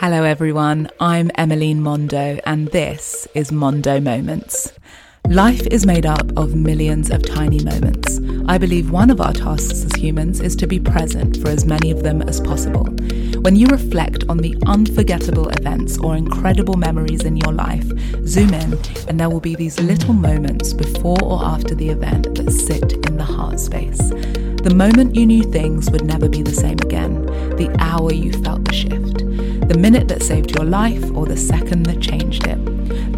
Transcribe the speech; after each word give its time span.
Hello, 0.00 0.24
everyone. 0.24 0.90
I'm 1.00 1.30
Emilyne 1.38 1.78
Mondo, 1.78 2.38
and 2.44 2.68
this 2.68 3.26
is 3.32 3.50
Mondo 3.50 3.98
Moments. 3.98 4.70
Life 5.26 5.66
is 5.68 5.86
made 5.86 6.04
up 6.04 6.36
of 6.36 6.54
millions 6.54 7.10
of 7.10 7.22
tiny 7.22 7.64
moments. 7.64 8.20
I 8.46 8.58
believe 8.58 8.90
one 8.90 9.08
of 9.08 9.22
our 9.22 9.32
tasks 9.32 9.86
as 9.86 9.94
humans 9.94 10.40
is 10.40 10.54
to 10.56 10.66
be 10.66 10.78
present 10.78 11.38
for 11.38 11.48
as 11.48 11.64
many 11.64 11.90
of 11.90 12.02
them 12.02 12.20
as 12.20 12.42
possible. 12.42 12.84
When 13.40 13.56
you 13.56 13.68
reflect 13.68 14.24
on 14.28 14.36
the 14.36 14.54
unforgettable 14.66 15.48
events 15.48 15.96
or 15.96 16.14
incredible 16.14 16.76
memories 16.76 17.24
in 17.24 17.38
your 17.38 17.54
life, 17.54 17.86
zoom 18.26 18.52
in, 18.52 18.78
and 19.08 19.18
there 19.18 19.30
will 19.30 19.40
be 19.40 19.54
these 19.54 19.80
little 19.80 20.12
moments 20.12 20.74
before 20.74 21.22
or 21.22 21.42
after 21.42 21.74
the 21.74 21.88
event 21.88 22.34
that 22.34 22.50
sit 22.50 22.92
in 23.06 23.16
the 23.16 23.24
heart 23.24 23.58
space. 23.58 24.12
The 24.66 24.74
moment 24.74 25.14
you 25.14 25.26
knew 25.26 25.44
things 25.44 25.88
would 25.92 26.04
never 26.04 26.28
be 26.28 26.42
the 26.42 26.52
same 26.52 26.80
again, 26.80 27.24
the 27.54 27.72
hour 27.78 28.12
you 28.12 28.32
felt 28.42 28.64
the 28.64 28.72
shift, 28.72 29.18
the 29.68 29.78
minute 29.78 30.08
that 30.08 30.24
saved 30.24 30.56
your 30.56 30.64
life, 30.64 31.08
or 31.12 31.24
the 31.24 31.36
second 31.36 31.86
that 31.86 32.00
changed 32.00 32.48
it. 32.48 32.58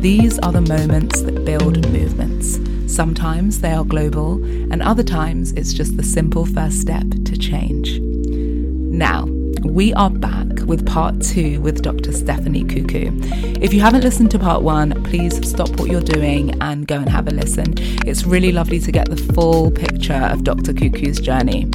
These 0.03 0.39
are 0.41 0.53
the 0.53 0.61
moments 0.61 1.23
that 1.23 1.47
build 1.47 1.91
movements. 1.91 2.61
Sometimes 2.95 3.63
they 3.63 3.73
are 3.73 3.83
global, 3.83 4.45
and 4.71 4.83
other 4.83 5.03
times 5.03 5.53
it's 5.53 5.73
just 5.73 5.97
the 5.97 6.03
simple 6.03 6.45
first 6.45 6.83
step 6.83 7.09
to 7.25 7.39
change. 7.39 7.99
Now, 7.99 9.25
we 9.65 9.95
are 9.95 10.11
back 10.11 10.58
with 10.69 10.87
part 10.87 11.21
two 11.21 11.61
with 11.63 11.83
Dr. 11.83 12.13
Stephanie 12.13 12.63
Kuku. 12.63 13.61
If 13.61 13.73
you 13.73 13.81
haven't 13.81 14.03
listened 14.03 14.31
to 14.33 14.39
part 14.39 14.63
one, 14.63 15.03
please 15.03 15.35
stop 15.49 15.71
what 15.81 15.91
you're 15.91 16.01
doing 16.01 16.61
and 16.61 16.87
go 16.87 16.97
and 16.97 17.09
have 17.09 17.27
a 17.27 17.31
listen. 17.31 17.75
It's 18.07 18.25
really 18.25 18.53
lovely 18.53 18.79
to 18.81 18.93
get 18.93 19.09
the 19.09 19.17
full 19.17 19.71
picture 19.71 20.29
of 20.31 20.45
Dr. 20.45 20.73
Kuku's 20.75 21.19
journey. 21.21 21.67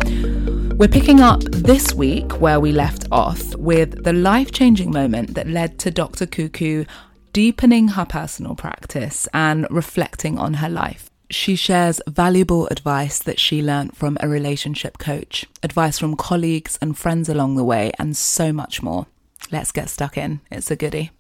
We're 0.78 0.88
picking 0.88 1.20
up 1.20 1.42
this 1.42 1.94
week 1.94 2.40
where 2.40 2.60
we 2.60 2.72
left 2.72 3.06
off 3.12 3.56
with 3.56 4.04
the 4.04 4.14
life 4.14 4.52
changing 4.52 4.92
moment 4.92 5.34
that 5.34 5.48
led 5.48 5.80
to 5.80 5.92
Dr. 5.92 6.26
Kuku 6.26 6.88
deepening 7.34 7.90
her 7.90 8.06
personal 8.06 8.56
practice 8.56 9.28
and 9.34 9.66
reflecting 9.72 10.38
on 10.38 10.56
her 10.56 10.70
life. 10.70 11.10
She 11.30 11.56
shares 11.56 12.02
valuable 12.08 12.68
advice 12.68 13.20
that 13.20 13.40
she 13.40 13.62
learnt 13.62 13.96
from 13.96 14.18
a 14.20 14.28
relationship 14.28 14.98
coach, 14.98 15.46
advice 15.64 15.98
from 15.98 16.16
colleagues 16.16 16.78
and 16.82 16.98
friends 16.98 17.28
along 17.28 17.56
the 17.56 17.64
way, 17.64 17.92
and 17.98 18.16
so 18.16 18.54
much 18.54 18.84
more. 18.84 19.08
Let's 19.52 19.72
get 19.72 19.90
stuck 19.90 20.18
in. 20.18 20.42
It's 20.52 20.70
a 20.70 20.76
goodie. 20.76 21.12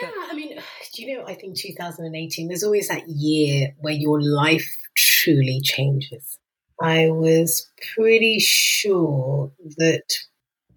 Yeah, 0.00 0.10
I 0.30 0.34
mean, 0.34 0.58
do 0.94 1.02
you 1.02 1.18
know, 1.18 1.26
I 1.26 1.34
think 1.34 1.56
2018, 1.56 2.48
there's 2.48 2.64
always 2.64 2.88
that 2.88 3.08
year 3.08 3.74
where 3.80 3.94
your 3.94 4.22
life 4.22 4.66
truly 4.96 5.60
changes. 5.62 6.38
I 6.80 7.10
was 7.10 7.70
pretty 7.94 8.40
sure 8.40 9.52
that 9.76 10.02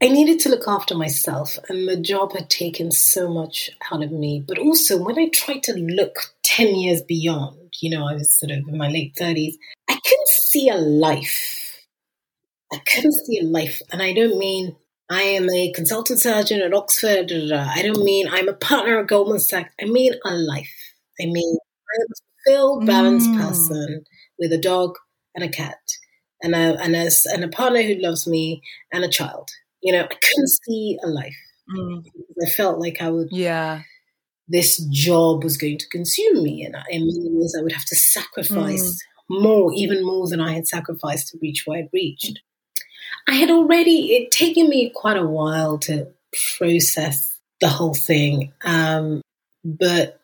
I 0.01 0.09
needed 0.09 0.39
to 0.41 0.49
look 0.49 0.67
after 0.67 0.95
myself, 0.95 1.57
and 1.69 1.87
the 1.87 1.97
job 1.97 2.33
had 2.33 2.49
taken 2.49 2.91
so 2.91 3.33
much 3.33 3.71
out 3.91 4.03
of 4.03 4.11
me. 4.11 4.43
But 4.45 4.59
also, 4.59 5.01
when 5.01 5.17
I 5.17 5.29
tried 5.29 5.63
to 5.63 5.73
look 5.73 6.33
10 6.43 6.75
years 6.75 7.01
beyond, 7.01 7.64
you 7.81 7.89
know, 7.89 8.07
I 8.07 8.13
was 8.13 8.37
sort 8.37 8.51
of 8.51 8.67
in 8.67 8.77
my 8.77 8.89
late 8.89 9.15
30s, 9.15 9.53
I 9.89 9.93
couldn't 9.93 10.27
see 10.27 10.69
a 10.69 10.75
life. 10.75 11.85
I 12.73 12.79
couldn't 12.87 13.13
see 13.13 13.39
a 13.39 13.43
life. 13.43 13.81
And 13.91 14.01
I 14.01 14.13
don't 14.13 14.37
mean 14.37 14.75
I 15.09 15.21
am 15.21 15.49
a 15.49 15.71
consultant 15.73 16.19
surgeon 16.19 16.61
at 16.61 16.73
Oxford. 16.73 17.31
I 17.31 17.81
don't 17.81 18.03
mean 18.03 18.27
I'm 18.29 18.49
a 18.49 18.53
partner 18.53 18.99
at 18.99 19.07
Goldman 19.07 19.39
Sachs. 19.39 19.73
I 19.79 19.85
mean 19.85 20.13
a 20.25 20.33
life. 20.33 20.93
I 21.21 21.25
mean, 21.25 21.57
I'm 21.57 22.01
a 22.01 22.51
fulfilled, 22.51 22.85
balanced 22.85 23.29
mm. 23.29 23.41
person 23.41 24.03
with 24.39 24.51
a 24.51 24.57
dog 24.57 24.95
and 25.33 25.43
a 25.43 25.49
cat 25.49 25.77
and 26.41 26.53
a, 26.53 26.77
and, 26.81 26.95
a, 26.95 27.09
and 27.31 27.43
a 27.43 27.47
partner 27.47 27.81
who 27.83 27.95
loves 27.95 28.27
me 28.27 28.61
and 28.91 29.05
a 29.05 29.09
child 29.09 29.49
you 29.85 29.93
know, 29.93 30.01
I 30.01 30.07
couldn't 30.07 30.47
see 30.47 30.97
a 31.03 31.07
life. 31.07 31.37
Mm. 31.69 32.03
I 32.43 32.49
felt 32.49 32.79
like 32.79 33.01
I 33.01 33.09
would. 33.11 33.27
Yeah. 33.31 33.83
This 34.47 34.77
job 34.91 35.43
was 35.43 35.57
going 35.57 35.79
to 35.79 35.89
consume 35.89 36.43
me, 36.43 36.63
and 36.63 36.75
in 36.89 37.07
many 37.07 37.29
ways, 37.31 37.55
I 37.57 37.63
would 37.63 37.71
have 37.71 37.85
to 37.85 37.95
sacrifice 37.95 39.03
mm. 39.29 39.41
more, 39.41 39.73
even 39.73 40.05
more 40.05 40.27
than 40.27 40.39
I 40.39 40.53
had 40.53 40.67
sacrificed 40.67 41.29
to 41.29 41.39
reach 41.41 41.63
where 41.65 41.79
I'd 41.79 41.89
reached. 41.91 42.39
I 43.27 43.33
had 43.33 43.49
already 43.49 44.13
it 44.13 44.31
taken 44.31 44.69
me 44.69 44.91
quite 44.93 45.17
a 45.17 45.25
while 45.25 45.79
to 45.79 46.09
process 46.57 47.37
the 47.59 47.69
whole 47.69 47.95
thing, 47.95 48.53
um, 48.63 49.21
but 49.63 50.19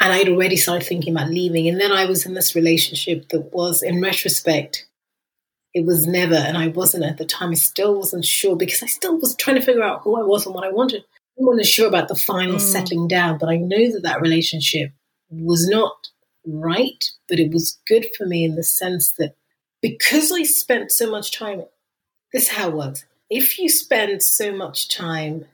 and 0.00 0.12
I'd 0.12 0.28
already 0.28 0.56
started 0.56 0.86
thinking 0.86 1.14
about 1.14 1.30
leaving, 1.30 1.68
and 1.68 1.80
then 1.80 1.92
I 1.92 2.06
was 2.06 2.26
in 2.26 2.34
this 2.34 2.56
relationship 2.56 3.28
that 3.28 3.52
was, 3.52 3.82
in 3.82 4.00
retrospect, 4.00 4.86
it 5.74 5.84
was 5.84 6.06
never, 6.06 6.34
and 6.34 6.56
I 6.56 6.68
wasn't 6.68 7.04
at 7.04 7.18
the 7.18 7.24
time. 7.24 7.50
I 7.50 7.54
still 7.54 7.96
wasn't 7.96 8.24
sure 8.24 8.56
because 8.56 8.82
I 8.82 8.86
still 8.86 9.18
was 9.18 9.36
trying 9.36 9.56
to 9.56 9.62
figure 9.62 9.82
out 9.82 10.02
who 10.02 10.16
I 10.20 10.24
was 10.24 10.46
and 10.46 10.54
what 10.54 10.64
I 10.64 10.70
wanted. 10.70 11.04
I 11.38 11.44
wasn't 11.44 11.66
sure 11.66 11.86
about 11.86 12.08
the 12.08 12.16
final 12.16 12.56
mm. 12.56 12.60
settling 12.60 13.08
down, 13.08 13.38
but 13.38 13.48
I 13.48 13.56
know 13.56 13.92
that 13.92 14.02
that 14.02 14.20
relationship 14.20 14.90
was 15.30 15.68
not 15.68 16.08
right, 16.44 17.04
but 17.28 17.38
it 17.38 17.52
was 17.52 17.78
good 17.86 18.06
for 18.16 18.26
me 18.26 18.44
in 18.44 18.56
the 18.56 18.64
sense 18.64 19.12
that 19.18 19.36
because 19.80 20.32
I 20.32 20.42
spent 20.42 20.90
so 20.90 21.10
much 21.10 21.36
time, 21.36 21.62
this 22.32 22.44
is 22.44 22.48
how 22.50 22.68
it 22.68 22.74
works. 22.74 23.04
If 23.30 23.58
you 23.58 23.68
spend 23.68 24.22
so 24.22 24.52
much 24.52 24.88
time 24.88 25.44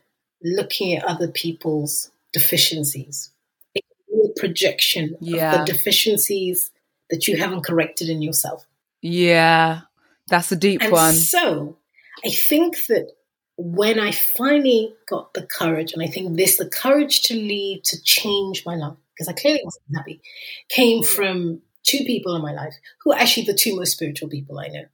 looking 0.43 0.95
at 0.95 1.05
other 1.05 1.29
people's 1.29 2.11
deficiencies, 2.33 3.31
it's 3.75 3.87
a 4.13 4.41
projection 4.41 5.17
yeah. 5.21 5.61
of 5.61 5.67
the 5.67 5.73
deficiencies 5.73 6.71
that 7.11 7.29
you 7.29 7.37
haven't 7.37 7.65
corrected 7.65 8.09
in 8.09 8.23
yourself. 8.23 8.65
Yeah. 9.03 9.83
That's 10.29 10.53
a 10.53 10.57
deep 10.57 10.83
and 10.83 10.93
one. 10.93 11.15
So 11.15 11.77
I 12.25 12.31
think 12.31 12.87
that 12.87 13.13
when 13.57 14.01
I 14.01 14.11
finally 14.11 14.95
got 15.09 15.35
the 15.35 15.47
courage, 15.47 15.93
and 15.93 16.03
I 16.03 16.07
think 16.07 16.37
this, 16.37 16.57
the 16.57 16.69
courage 16.69 17.23
to 17.25 17.35
leave 17.35 17.83
to 17.85 18.03
change 18.03 18.65
my 18.67 18.77
life, 18.77 18.97
because 19.15 19.29
I 19.29 19.33
clearly 19.33 19.61
wasn't 19.65 19.97
happy, 19.97 20.21
came 20.69 21.03
from 21.03 21.61
two 21.85 22.05
people 22.05 22.35
in 22.35 22.43
my 22.43 22.53
life 22.53 22.75
who 23.03 23.13
are 23.13 23.19
actually 23.19 23.47
the 23.47 23.55
two 23.55 23.77
most 23.77 23.93
spiritual 23.93 24.29
people 24.29 24.59
I 24.59 24.69
know. 24.69 24.85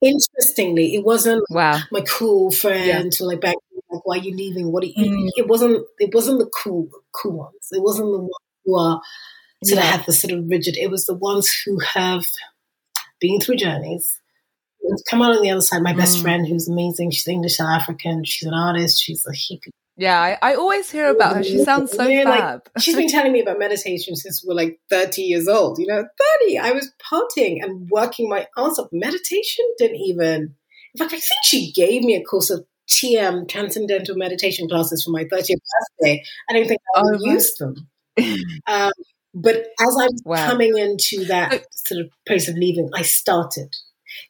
Interestingly, 0.00 0.94
it 0.94 1.04
wasn't 1.04 1.44
wow. 1.50 1.78
my 1.92 2.00
cool 2.00 2.50
friend 2.50 3.14
yeah. 3.18 3.26
like 3.26 3.40
back 3.40 3.56
like 3.90 4.06
why 4.06 4.16
are 4.16 4.22
you 4.22 4.34
leaving? 4.34 4.72
What 4.72 4.82
are 4.82 4.86
you 4.86 4.94
mm. 4.94 5.28
it 5.36 5.46
wasn't 5.46 5.86
it 5.98 6.14
wasn't 6.14 6.38
the 6.38 6.50
cool 6.62 6.88
cool 7.12 7.38
ones. 7.38 7.68
It 7.70 7.82
wasn't 7.82 8.10
the 8.10 8.18
ones 8.18 8.30
who 8.64 8.78
are 8.78 9.00
sort 9.64 9.78
yeah. 9.78 9.84
of 9.84 9.96
have 9.96 10.06
the 10.06 10.12
sort 10.12 10.32
of 10.32 10.48
rigid. 10.48 10.76
It 10.76 10.90
was 10.90 11.06
the 11.06 11.14
ones 11.14 11.52
who 11.64 11.78
have 11.80 12.24
been 13.20 13.38
through 13.38 13.56
journeys, 13.56 14.20
come 15.08 15.22
out 15.22 15.36
on 15.36 15.42
the 15.42 15.50
other 15.50 15.60
side. 15.60 15.82
My 15.82 15.94
best 15.94 16.18
mm. 16.18 16.22
friend, 16.22 16.46
who's 16.46 16.68
amazing, 16.68 17.10
she's 17.10 17.28
English 17.28 17.56
South 17.56 17.80
African. 17.80 18.24
She's 18.24 18.46
an 18.46 18.54
artist. 18.54 19.02
She's 19.02 19.24
a 19.26 19.32
hippie. 19.32 19.70
Yeah, 19.96 20.18
I, 20.18 20.38
I 20.42 20.54
always 20.54 20.90
hear 20.90 21.10
about 21.10 21.36
her. 21.36 21.42
She 21.42 21.62
sounds 21.62 21.92
so 21.92 22.06
yeah, 22.06 22.24
fab. 22.24 22.62
Like, 22.74 22.82
she's 22.82 22.96
been 22.96 23.08
telling 23.08 23.32
me 23.32 23.42
about 23.42 23.58
meditation 23.58 24.16
since 24.16 24.42
we're 24.44 24.54
like 24.54 24.80
30 24.90 25.22
years 25.22 25.48
old. 25.48 25.78
You 25.78 25.86
know, 25.86 26.04
30. 26.40 26.58
I 26.58 26.72
was 26.72 26.90
partying 27.12 27.62
and 27.62 27.88
working 27.90 28.28
my 28.28 28.46
ass 28.56 28.78
off. 28.78 28.88
Meditation 28.90 29.64
didn't 29.78 30.00
even. 30.00 30.54
In 30.94 30.98
fact, 30.98 31.12
I 31.12 31.20
think 31.20 31.44
she 31.44 31.72
gave 31.72 32.02
me 32.02 32.16
a 32.16 32.22
course 32.22 32.50
of 32.50 32.64
TM, 32.90 33.48
Transcendental 33.48 34.16
Meditation 34.16 34.68
classes 34.68 35.04
for 35.04 35.10
my 35.10 35.24
30th 35.24 35.60
birthday. 36.00 36.22
I 36.48 36.52
don't 36.52 36.66
think 36.66 36.80
I 36.96 37.02
oh, 37.02 37.18
used 37.20 37.58
them. 37.58 37.88
um, 38.66 38.92
but 39.34 39.56
as 39.56 39.96
I 40.00 40.06
was 40.06 40.22
wow. 40.24 40.46
coming 40.50 40.76
into 40.76 41.24
that 41.26 41.64
sort 41.70 42.02
of 42.02 42.10
place 42.26 42.48
of 42.48 42.56
leaving, 42.56 42.90
I 42.94 43.02
started 43.02 43.74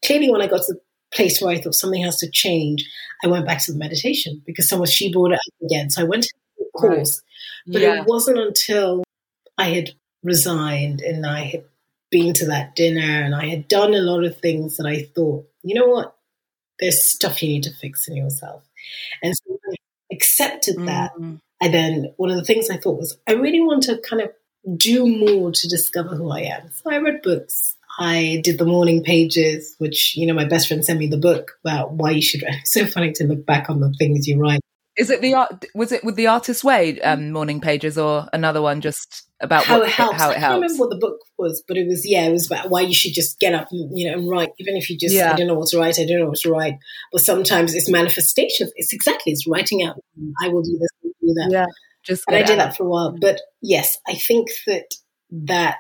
Clearly, 0.05 0.31
when 0.31 0.43
I 0.43 0.47
got 0.47 0.63
to 0.67 0.75
the 0.75 0.81
place 1.13 1.41
where 1.41 1.55
I 1.55 1.61
thought 1.61 1.75
something 1.75 2.03
has 2.03 2.19
to 2.19 2.31
change, 2.31 2.89
I 3.25 3.29
went 3.29 3.47
back 3.47 3.65
to 3.65 3.73
the 3.73 3.79
meditation 3.79 4.43
because 4.47 4.69
someone 4.69 4.89
she 4.89 5.13
brought 5.13 5.33
it 5.33 5.37
up 5.37 5.65
again. 5.65 5.91
So 5.91 6.03
I 6.03 6.05
went 6.05 6.25
to 6.25 6.35
the 6.59 6.67
course, 6.77 7.23
right. 7.67 7.73
but 7.73 7.83
yeah. 7.83 8.01
it 8.01 8.07
wasn't 8.07 8.39
until 8.39 9.05
I 9.59 9.71
had 9.71 9.91
resigned 10.23 11.01
and 11.01 11.27
I 11.27 11.45
had 11.45 11.65
been 12.11 12.33
to 12.35 12.47
that 12.47 12.77
dinner 12.77 13.23
and 13.23 13.35
I 13.35 13.47
had 13.47 13.69
done 13.69 13.95
a 13.95 14.01
lot 14.01 14.25
of 14.25 14.39
things 14.39 14.77
that 14.77 14.87
I 14.87 15.03
thought, 15.15 15.49
you 15.63 15.75
know 15.75 15.87
what, 15.87 16.17
there's 16.79 17.03
stuff 17.03 17.43
you 17.43 17.49
need 17.49 17.63
to 17.65 17.75
fix 17.75 18.09
in 18.09 18.17
yourself. 18.17 18.63
And 19.23 19.35
so 19.35 19.59
I 19.71 19.75
accepted 20.13 20.77
that. 20.87 21.13
Mm. 21.15 21.41
And 21.61 21.75
then 21.75 22.15
one 22.17 22.31
of 22.31 22.37
the 22.37 22.45
things 22.45 22.71
I 22.71 22.77
thought 22.77 22.99
was, 22.99 23.17
I 23.29 23.33
really 23.33 23.61
want 23.61 23.85
to 23.85 23.99
kind 23.99 24.23
of 24.23 24.31
do 24.77 25.07
more 25.07 25.53
to 25.53 25.69
discover 25.69 26.15
who 26.15 26.31
I 26.31 26.41
am. 26.41 26.71
So 26.73 26.91
I 26.91 26.99
read 26.99 27.23
books. 27.23 27.77
I 27.99 28.41
did 28.43 28.59
the 28.59 28.65
morning 28.65 29.03
pages, 29.03 29.75
which, 29.79 30.17
you 30.17 30.27
know, 30.27 30.35
my 30.35 30.47
best 30.47 30.69
friend 30.69 30.85
sent 30.85 30.99
me 30.99 31.07
the 31.09 31.19
book 31.19 31.53
about 31.65 31.93
why 31.93 32.11
you 32.11 32.23
should 32.23 32.43
write. 32.43 32.57
It's 32.61 32.73
so 32.73 32.87
funny 32.87 33.13
to 33.13 33.25
look 33.25 33.45
back 33.47 33.69
on 33.69 33.81
the 33.81 33.95
things 33.99 34.27
you 34.27 34.39
write. 34.39 34.61
Is 34.97 35.09
it 35.09 35.23
the 35.23 35.33
art? 35.33 35.65
Was 35.75 35.91
it 35.91 36.05
with 36.05 36.17
the 36.17 36.27
artist 36.27 36.63
way 36.65 37.01
um, 37.01 37.33
morning 37.33 37.63
pages 37.63 37.97
or 37.97 38.29
another 38.31 38.61
one 38.61 38.83
just 38.83 39.23
about 39.41 39.65
how 39.65 39.79
what, 39.79 39.89
it 39.89 39.95
helps? 39.95 40.19
How 40.19 40.31
it 40.31 40.37
I 40.37 40.39
helps? 40.39 40.53
can't 40.53 40.63
remember 40.63 40.81
what 40.83 40.91
the 40.91 40.99
book 40.99 41.19
was, 41.39 41.65
but 41.67 41.79
it 41.79 41.87
was 41.87 42.07
yeah, 42.07 42.27
it 42.27 42.33
was 42.33 42.47
about 42.47 42.69
why 42.69 42.83
you 42.83 42.93
should 42.93 43.15
just 43.15 43.41
get 43.41 43.55
up 43.55 43.69
and 43.71 43.99
you 43.99 44.11
know 44.11 44.19
and 44.19 44.29
write, 44.29 44.51
even 44.59 44.77
if 44.77 44.91
you 44.91 44.99
just 44.99 45.15
Yeah. 45.15 45.33
I 45.33 45.37
don't 45.37 45.47
know 45.47 45.55
what 45.55 45.69
to 45.69 45.79
write, 45.79 45.99
I 45.99 46.05
don't 46.05 46.21
know 46.21 46.27
what 46.27 46.39
to 46.41 46.51
write. 46.51 46.75
But 47.11 47.23
sometimes 47.23 47.75
it's 47.75 47.89
manifestations. 47.89 48.71
It's 48.77 48.93
exactly 48.93 49.33
it's 49.33 49.47
writing 49.47 49.83
out. 49.83 49.97
I 50.45 50.49
will 50.49 50.63
do 50.63 50.77
this, 50.79 50.89
I 51.03 51.07
will 51.07 51.29
do 51.29 51.35
that. 51.41 51.49
yeah, 51.51 51.67
just 52.03 52.25
and 52.29 52.37
I 52.37 52.43
did 52.43 52.59
out. 52.59 52.67
that 52.67 52.77
for 52.77 52.85
a 52.85 52.89
while. 52.89 53.17
But 53.19 53.41
yes, 53.63 53.97
I 54.07 54.15
think 54.15 54.49
that 54.67 54.95
that 55.31 55.79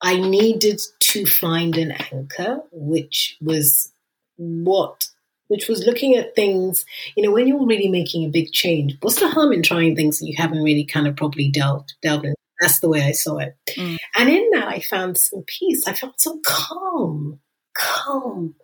I 0.00 0.18
needed 0.18 0.80
to 1.00 1.26
find 1.26 1.76
an 1.76 1.92
anchor, 2.12 2.60
which 2.70 3.36
was 3.40 3.92
what, 4.36 5.08
which 5.48 5.68
was 5.68 5.86
looking 5.86 6.14
at 6.14 6.34
things. 6.36 6.84
You 7.16 7.24
know, 7.24 7.32
when 7.32 7.48
you're 7.48 7.66
really 7.66 7.88
making 7.88 8.24
a 8.24 8.28
big 8.30 8.52
change, 8.52 8.96
what's 9.00 9.18
the 9.20 9.28
harm 9.28 9.52
in 9.52 9.62
trying 9.62 9.96
things 9.96 10.18
that 10.18 10.26
you 10.26 10.34
haven't 10.36 10.62
really 10.62 10.84
kind 10.84 11.06
of 11.08 11.16
properly 11.16 11.50
delved 11.50 11.94
delved 12.02 12.26
in? 12.26 12.34
That's 12.60 12.80
the 12.80 12.88
way 12.88 13.02
I 13.02 13.12
saw 13.12 13.38
it. 13.38 13.56
Mm. 13.76 13.96
And 14.16 14.28
in 14.28 14.50
that, 14.52 14.68
I 14.68 14.80
found 14.80 15.16
some 15.16 15.42
peace. 15.46 15.86
I 15.86 15.92
felt 15.92 16.20
so 16.20 16.40
calm, 16.44 17.40
calm. 17.76 18.54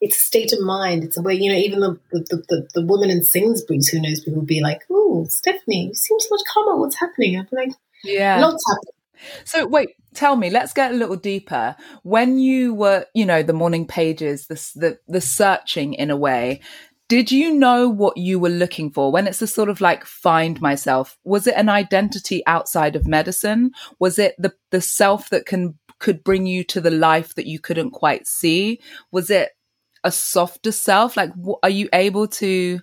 It's 0.00 0.16
a 0.16 0.20
state 0.20 0.52
of 0.52 0.60
mind. 0.60 1.04
It's 1.04 1.16
a 1.16 1.22
way, 1.22 1.34
you 1.34 1.50
know, 1.52 1.58
even 1.58 1.80
the 1.80 2.00
the, 2.10 2.42
the, 2.48 2.68
the 2.74 2.86
woman 2.86 3.08
in 3.10 3.22
Sainsbury's 3.22 3.88
who 3.88 4.00
knows 4.00 4.26
me 4.26 4.32
will 4.32 4.42
be 4.42 4.60
like, 4.60 4.82
oh, 4.90 5.26
Stephanie, 5.28 5.88
you 5.88 5.94
seem 5.94 6.18
so 6.18 6.28
much 6.30 6.40
calmer. 6.52 6.76
What's 6.76 6.96
happening? 6.98 7.38
I'm 7.38 7.46
like, 7.52 7.70
Yeah. 8.02 8.40
lots 8.40 8.64
happening. 8.68 8.94
So 9.44 9.66
wait, 9.66 9.90
tell 10.14 10.36
me. 10.36 10.50
Let's 10.50 10.72
get 10.72 10.92
a 10.92 10.96
little 10.96 11.16
deeper. 11.16 11.76
When 12.02 12.38
you 12.38 12.74
were, 12.74 13.06
you 13.14 13.24
know, 13.26 13.42
the 13.42 13.52
morning 13.52 13.86
pages, 13.86 14.46
the 14.46 14.54
the 14.74 14.98
the 15.08 15.20
searching 15.20 15.94
in 15.94 16.10
a 16.10 16.16
way. 16.16 16.60
Did 17.08 17.30
you 17.30 17.52
know 17.52 17.90
what 17.90 18.16
you 18.16 18.38
were 18.38 18.48
looking 18.48 18.90
for 18.90 19.12
when 19.12 19.26
it's 19.26 19.42
a 19.42 19.46
sort 19.46 19.68
of 19.68 19.82
like 19.82 20.06
find 20.06 20.58
myself? 20.62 21.18
Was 21.24 21.46
it 21.46 21.54
an 21.56 21.68
identity 21.68 22.42
outside 22.46 22.96
of 22.96 23.06
medicine? 23.06 23.72
Was 23.98 24.18
it 24.18 24.34
the 24.38 24.54
the 24.70 24.80
self 24.80 25.28
that 25.28 25.44
can 25.44 25.78
could 25.98 26.24
bring 26.24 26.46
you 26.46 26.64
to 26.64 26.80
the 26.80 26.90
life 26.90 27.34
that 27.34 27.46
you 27.46 27.58
couldn't 27.60 27.90
quite 27.90 28.26
see? 28.26 28.80
Was 29.10 29.28
it 29.28 29.50
a 30.04 30.10
softer 30.10 30.72
self? 30.72 31.16
Like, 31.16 31.32
are 31.62 31.70
you 31.70 31.88
able 31.92 32.28
to 32.28 32.80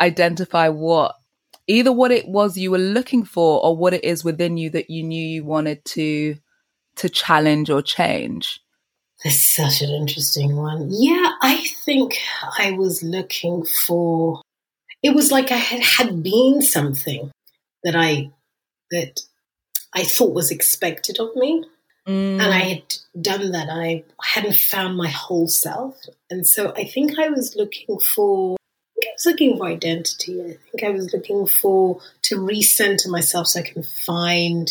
identify 0.00 0.68
what 0.68 1.14
either 1.66 1.92
what 1.92 2.10
it 2.10 2.28
was 2.28 2.56
you 2.56 2.70
were 2.70 2.78
looking 2.78 3.24
for 3.24 3.62
or 3.62 3.76
what 3.76 3.94
it 3.94 4.04
is 4.04 4.24
within 4.24 4.56
you 4.56 4.70
that 4.70 4.90
you 4.90 5.02
knew 5.02 5.22
you 5.24 5.44
wanted 5.44 5.84
to 5.84 6.36
to 6.96 7.08
challenge 7.08 7.70
or 7.70 7.82
change? 7.82 8.60
That's 9.24 9.42
such 9.42 9.82
an 9.82 9.90
interesting 9.90 10.56
one. 10.56 10.88
Yeah, 10.90 11.32
I 11.42 11.64
think 11.84 12.18
I 12.58 12.72
was 12.72 13.02
looking 13.02 13.64
for. 13.64 14.40
It 15.02 15.14
was 15.14 15.30
like 15.30 15.50
I 15.50 15.56
had, 15.56 15.82
had 15.82 16.22
been 16.22 16.62
something 16.62 17.30
that 17.84 17.96
I 17.96 18.30
that 18.90 19.20
I 19.94 20.04
thought 20.04 20.34
was 20.34 20.50
expected 20.50 21.18
of 21.18 21.34
me, 21.36 21.64
Mm. 22.06 22.40
and 22.40 22.42
I 22.42 22.58
had 22.60 22.94
done 23.20 23.50
that. 23.50 23.68
I 23.68 24.04
hadn't 24.22 24.54
found 24.54 24.96
my 24.96 25.08
whole 25.08 25.48
self, 25.48 25.98
and 26.30 26.46
so 26.46 26.72
I 26.76 26.84
think 26.84 27.18
I 27.18 27.28
was 27.28 27.56
looking 27.56 27.98
for. 27.98 28.56
I 29.06 29.12
was 29.14 29.26
looking 29.26 29.56
for 29.56 29.66
identity. 29.66 30.40
I 30.42 30.56
think 30.70 30.82
I 30.84 30.90
was 30.90 31.12
looking 31.12 31.46
for 31.46 32.00
to 32.22 32.36
recenter 32.38 33.08
myself 33.08 33.46
so 33.48 33.60
I 33.60 33.62
can 33.62 33.82
find 33.82 34.70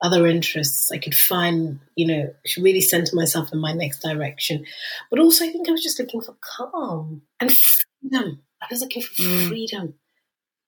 other 0.00 0.26
interests. 0.26 0.90
I 0.92 0.98
could 0.98 1.14
find, 1.14 1.80
you 1.96 2.06
know, 2.06 2.34
to 2.46 2.62
really 2.62 2.80
center 2.80 3.14
myself 3.16 3.52
in 3.52 3.58
my 3.58 3.72
next 3.72 4.00
direction. 4.00 4.64
But 5.10 5.18
also, 5.20 5.44
I 5.44 5.50
think 5.50 5.68
I 5.68 5.72
was 5.72 5.82
just 5.82 5.98
looking 5.98 6.20
for 6.20 6.36
calm 6.40 7.22
and 7.40 7.50
freedom. 7.56 8.42
I 8.62 8.66
was 8.70 8.80
looking 8.80 9.02
for 9.02 9.14
Mm. 9.22 9.48
freedom. 9.48 9.94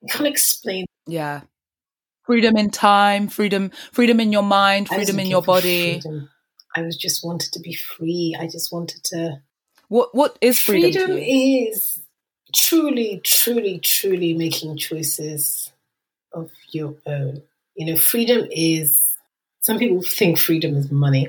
I 0.04 0.08
can't 0.12 0.26
explain. 0.26 0.86
yeah. 1.06 1.42
Freedom 2.24 2.56
in 2.56 2.70
time, 2.70 3.28
freedom 3.28 3.70
freedom 3.92 4.18
in 4.18 4.32
your 4.32 4.42
mind, 4.42 4.88
freedom 4.88 5.20
in 5.20 5.26
your 5.26 5.42
body. 5.42 6.00
freedom. 6.00 6.28
I 6.74 6.82
was 6.82 6.96
just 6.96 7.24
wanted 7.24 7.52
to 7.52 7.60
be 7.60 7.72
free. 7.72 8.36
I 8.38 8.48
just 8.48 8.72
wanted 8.72 9.04
to. 9.04 9.42
What 9.88 10.12
what 10.12 10.36
is 10.40 10.58
freedom, 10.58 10.90
to 10.90 10.98
freedom 10.98 11.22
is 11.22 12.00
truly, 12.54 13.20
truly, 13.24 13.78
truly 13.78 14.34
making 14.34 14.76
choices 14.76 15.72
of 16.32 16.50
your 16.70 16.94
own. 17.06 17.42
You 17.74 17.86
know, 17.86 17.96
freedom 17.96 18.46
is. 18.50 19.02
Some 19.60 19.78
people 19.78 20.02
think 20.02 20.38
freedom 20.38 20.76
is 20.76 20.92
money. 20.92 21.28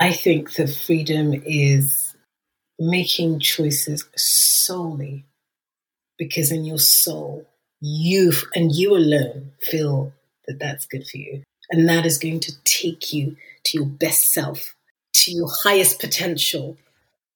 I 0.00 0.12
think 0.12 0.54
that 0.54 0.68
freedom 0.68 1.34
is 1.44 2.14
making 2.78 3.40
choices 3.40 4.04
solely 4.16 5.24
because 6.18 6.52
in 6.52 6.64
your 6.64 6.78
soul, 6.78 7.46
you 7.80 8.32
and 8.54 8.72
you 8.72 8.96
alone 8.96 9.52
feel 9.60 10.12
that 10.46 10.58
that's 10.58 10.86
good 10.86 11.06
for 11.06 11.18
you. 11.18 11.42
And 11.70 11.88
that 11.88 12.06
is 12.06 12.18
going 12.18 12.40
to 12.40 12.52
take 12.64 13.12
you 13.12 13.36
to 13.64 13.78
your 13.78 13.86
best 13.86 14.30
self, 14.32 14.74
to 15.14 15.32
your 15.32 15.48
highest 15.64 16.00
potential. 16.00 16.76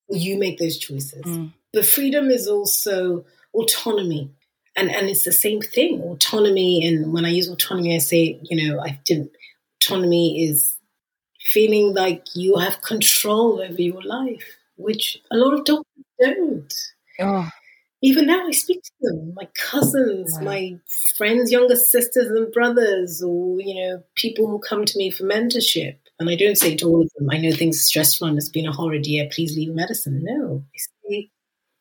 You 0.08 0.38
make 0.38 0.58
those 0.58 0.78
choices. 0.78 1.24
Mm. 1.24 1.52
But 1.72 1.86
freedom 1.86 2.30
is 2.30 2.48
also 2.48 3.24
autonomy. 3.54 4.30
And, 4.76 4.90
and 4.90 5.08
it's 5.08 5.24
the 5.24 5.32
same 5.32 5.60
thing 5.60 6.00
autonomy. 6.02 6.86
And 6.86 7.12
when 7.12 7.24
I 7.24 7.30
use 7.30 7.48
autonomy, 7.48 7.94
I 7.94 7.98
say, 7.98 8.38
you 8.42 8.56
know, 8.68 8.80
I 8.80 8.98
didn't, 9.04 9.32
autonomy 9.82 10.44
is 10.44 10.76
feeling 11.40 11.94
like 11.94 12.24
you 12.34 12.56
have 12.58 12.80
control 12.82 13.60
over 13.60 13.80
your 13.82 14.02
life, 14.02 14.44
which 14.76 15.18
a 15.30 15.36
lot 15.36 15.54
of 15.54 15.64
doctors 15.64 16.04
don't. 16.20 16.74
Oh, 17.20 17.48
Even 18.02 18.26
now, 18.26 18.46
I 18.46 18.52
speak 18.52 18.82
to 18.82 18.92
them, 19.00 19.32
my 19.34 19.48
cousins, 19.56 20.32
Wow. 20.36 20.44
my 20.44 20.78
friends' 21.16 21.50
younger 21.50 21.74
sisters 21.74 22.28
and 22.28 22.52
brothers, 22.52 23.22
or 23.22 23.60
you 23.60 23.74
know, 23.74 24.02
people 24.14 24.46
who 24.46 24.60
come 24.60 24.84
to 24.84 24.98
me 24.98 25.10
for 25.10 25.24
mentorship. 25.24 25.96
And 26.20 26.30
I 26.30 26.36
don't 26.36 26.58
say 26.58 26.76
to 26.76 26.86
all 26.86 27.02
of 27.02 27.10
them, 27.16 27.28
"I 27.30 27.38
know 27.38 27.52
things 27.52 27.76
are 27.78 27.86
stressful 27.90 28.28
and 28.28 28.38
it's 28.38 28.48
been 28.48 28.66
a 28.66 28.72
horrid 28.72 29.06
year. 29.06 29.28
Please 29.32 29.56
leave 29.56 29.74
medicine." 29.74 30.22
No, 30.22 30.62
I 30.74 30.78
say, 31.08 31.30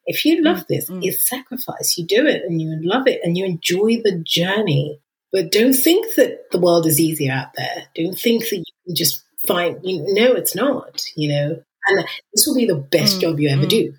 if 0.07 0.25
you 0.25 0.41
love 0.43 0.65
this, 0.67 0.89
Mm. 0.89 1.05
it's 1.05 1.27
sacrifice. 1.29 1.97
You 1.97 2.05
do 2.05 2.25
it, 2.25 2.41
and 2.47 2.61
you 2.61 2.79
love 2.81 3.07
it, 3.07 3.19
and 3.23 3.37
you 3.37 3.45
enjoy 3.45 4.01
the 4.03 4.21
journey. 4.25 4.99
But 5.31 5.51
don't 5.51 5.73
think 5.73 6.15
that 6.15 6.49
the 6.51 6.59
world 6.59 6.85
is 6.87 6.99
easier 6.99 7.33
out 7.33 7.49
there. 7.55 7.87
Don't 7.95 8.17
think 8.17 8.49
that 8.49 8.57
you 8.57 8.63
can 8.85 8.95
just 8.95 9.23
find. 9.45 9.77
You 9.83 10.03
no, 10.07 10.33
it's 10.33 10.55
not. 10.55 11.03
You 11.15 11.29
know, 11.29 11.61
and 11.89 12.05
this 12.33 12.45
will 12.47 12.55
be 12.55 12.65
the 12.65 12.75
best 12.75 13.17
Mm, 13.17 13.21
job 13.21 13.39
you 13.39 13.49
ever 13.49 13.65
mm. 13.65 13.69
do. 13.69 13.93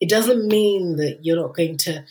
It 0.00 0.08
doesn't 0.08 0.48
mean 0.48 0.96
that 0.96 1.18
you're 1.22 1.36
not 1.36 1.54
going 1.54 1.76
to 1.78 2.04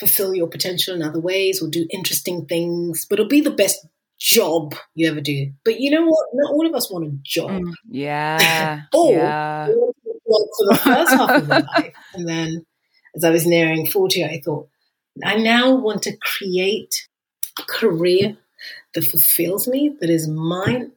fulfill 0.00 0.34
your 0.34 0.48
potential 0.48 0.94
in 0.94 1.02
other 1.02 1.20
ways 1.20 1.62
or 1.62 1.68
do 1.68 1.86
interesting 1.92 2.46
things, 2.46 3.06
but 3.08 3.18
it'll 3.18 3.28
be 3.28 3.40
the 3.40 3.50
best 3.50 3.86
job 4.18 4.74
you 4.96 5.08
ever 5.08 5.20
do. 5.20 5.52
But 5.64 5.78
you 5.80 5.90
know 5.92 6.04
what? 6.04 6.26
Not 6.34 6.50
all 6.52 6.66
of 6.66 6.74
us 6.74 6.90
want 6.90 7.06
a 7.06 7.16
job. 7.22 7.50
mm, 7.50 7.72
yeah. 7.88 8.82
Or 8.92 9.12
yeah. 9.12 9.68
we 9.68 9.74
wanted 9.76 9.94
to 10.02 10.20
work 10.26 10.48
for 10.56 10.66
the 10.68 10.76
first 10.76 11.10
half 11.14 11.30
of 11.42 11.50
our 11.52 11.60
life. 11.62 11.94
And 12.14 12.28
then 12.28 12.66
as 13.18 13.24
I 13.24 13.30
was 13.30 13.46
nearing 13.46 13.86
40, 13.86 14.24
I 14.24 14.40
thought, 14.44 14.68
I 15.24 15.36
now 15.36 15.74
want 15.74 16.02
to 16.04 16.16
create 16.16 17.08
a 17.58 17.62
career 17.62 18.36
that 18.94 19.04
fulfills 19.04 19.66
me, 19.66 19.96
that 20.00 20.08
is 20.08 20.28
mine, 20.28 20.92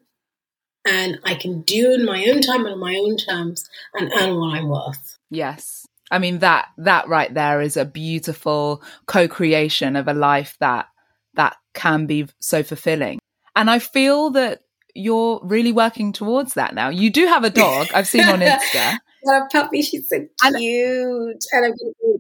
and 0.86 1.20
I 1.24 1.34
can 1.36 1.62
do 1.62 1.94
in 1.94 2.06
my 2.06 2.26
own 2.26 2.42
time 2.42 2.66
and 2.66 2.74
on 2.74 2.80
my 2.80 2.96
own 2.96 3.18
terms 3.18 3.68
and 3.94 4.12
earn 4.20 4.38
what 4.38 4.56
I'm 4.56 4.70
worth. 4.70 5.18
Yes. 5.30 5.86
I 6.12 6.20
mean 6.20 6.40
that 6.40 6.68
that 6.78 7.08
right 7.08 7.34
there 7.34 7.62
is 7.62 7.78
a 7.78 7.86
beautiful 7.86 8.84
co-creation 9.06 9.96
of 9.96 10.08
a 10.08 10.14
life 10.14 10.58
that 10.60 10.88
that 11.36 11.56
can 11.74 12.06
be 12.06 12.28
so 12.40 12.64
fulfilling. 12.64 13.20
And 13.56 13.70
I 13.70 13.80
feel 13.80 14.32
that 14.32 14.62
you're 14.94 15.40
really 15.44 15.72
working 15.72 16.12
towards 16.12 16.56
that 16.56 16.76
now. 16.76 16.90
You 16.90 17.10
do 17.10 17.26
have 17.28 17.46
a 17.46 17.50
dog. 17.50 17.88
I've 17.94 18.08
seen 18.08 18.28
on 18.28 18.40
Insta. 18.42 18.98
Got 19.26 19.44
a 19.44 19.46
puppy, 19.50 19.82
she's 19.82 20.10
so 20.10 20.18
cute. 20.18 21.46
And 21.52 21.66
I'm 21.66 21.72
a 21.72 21.76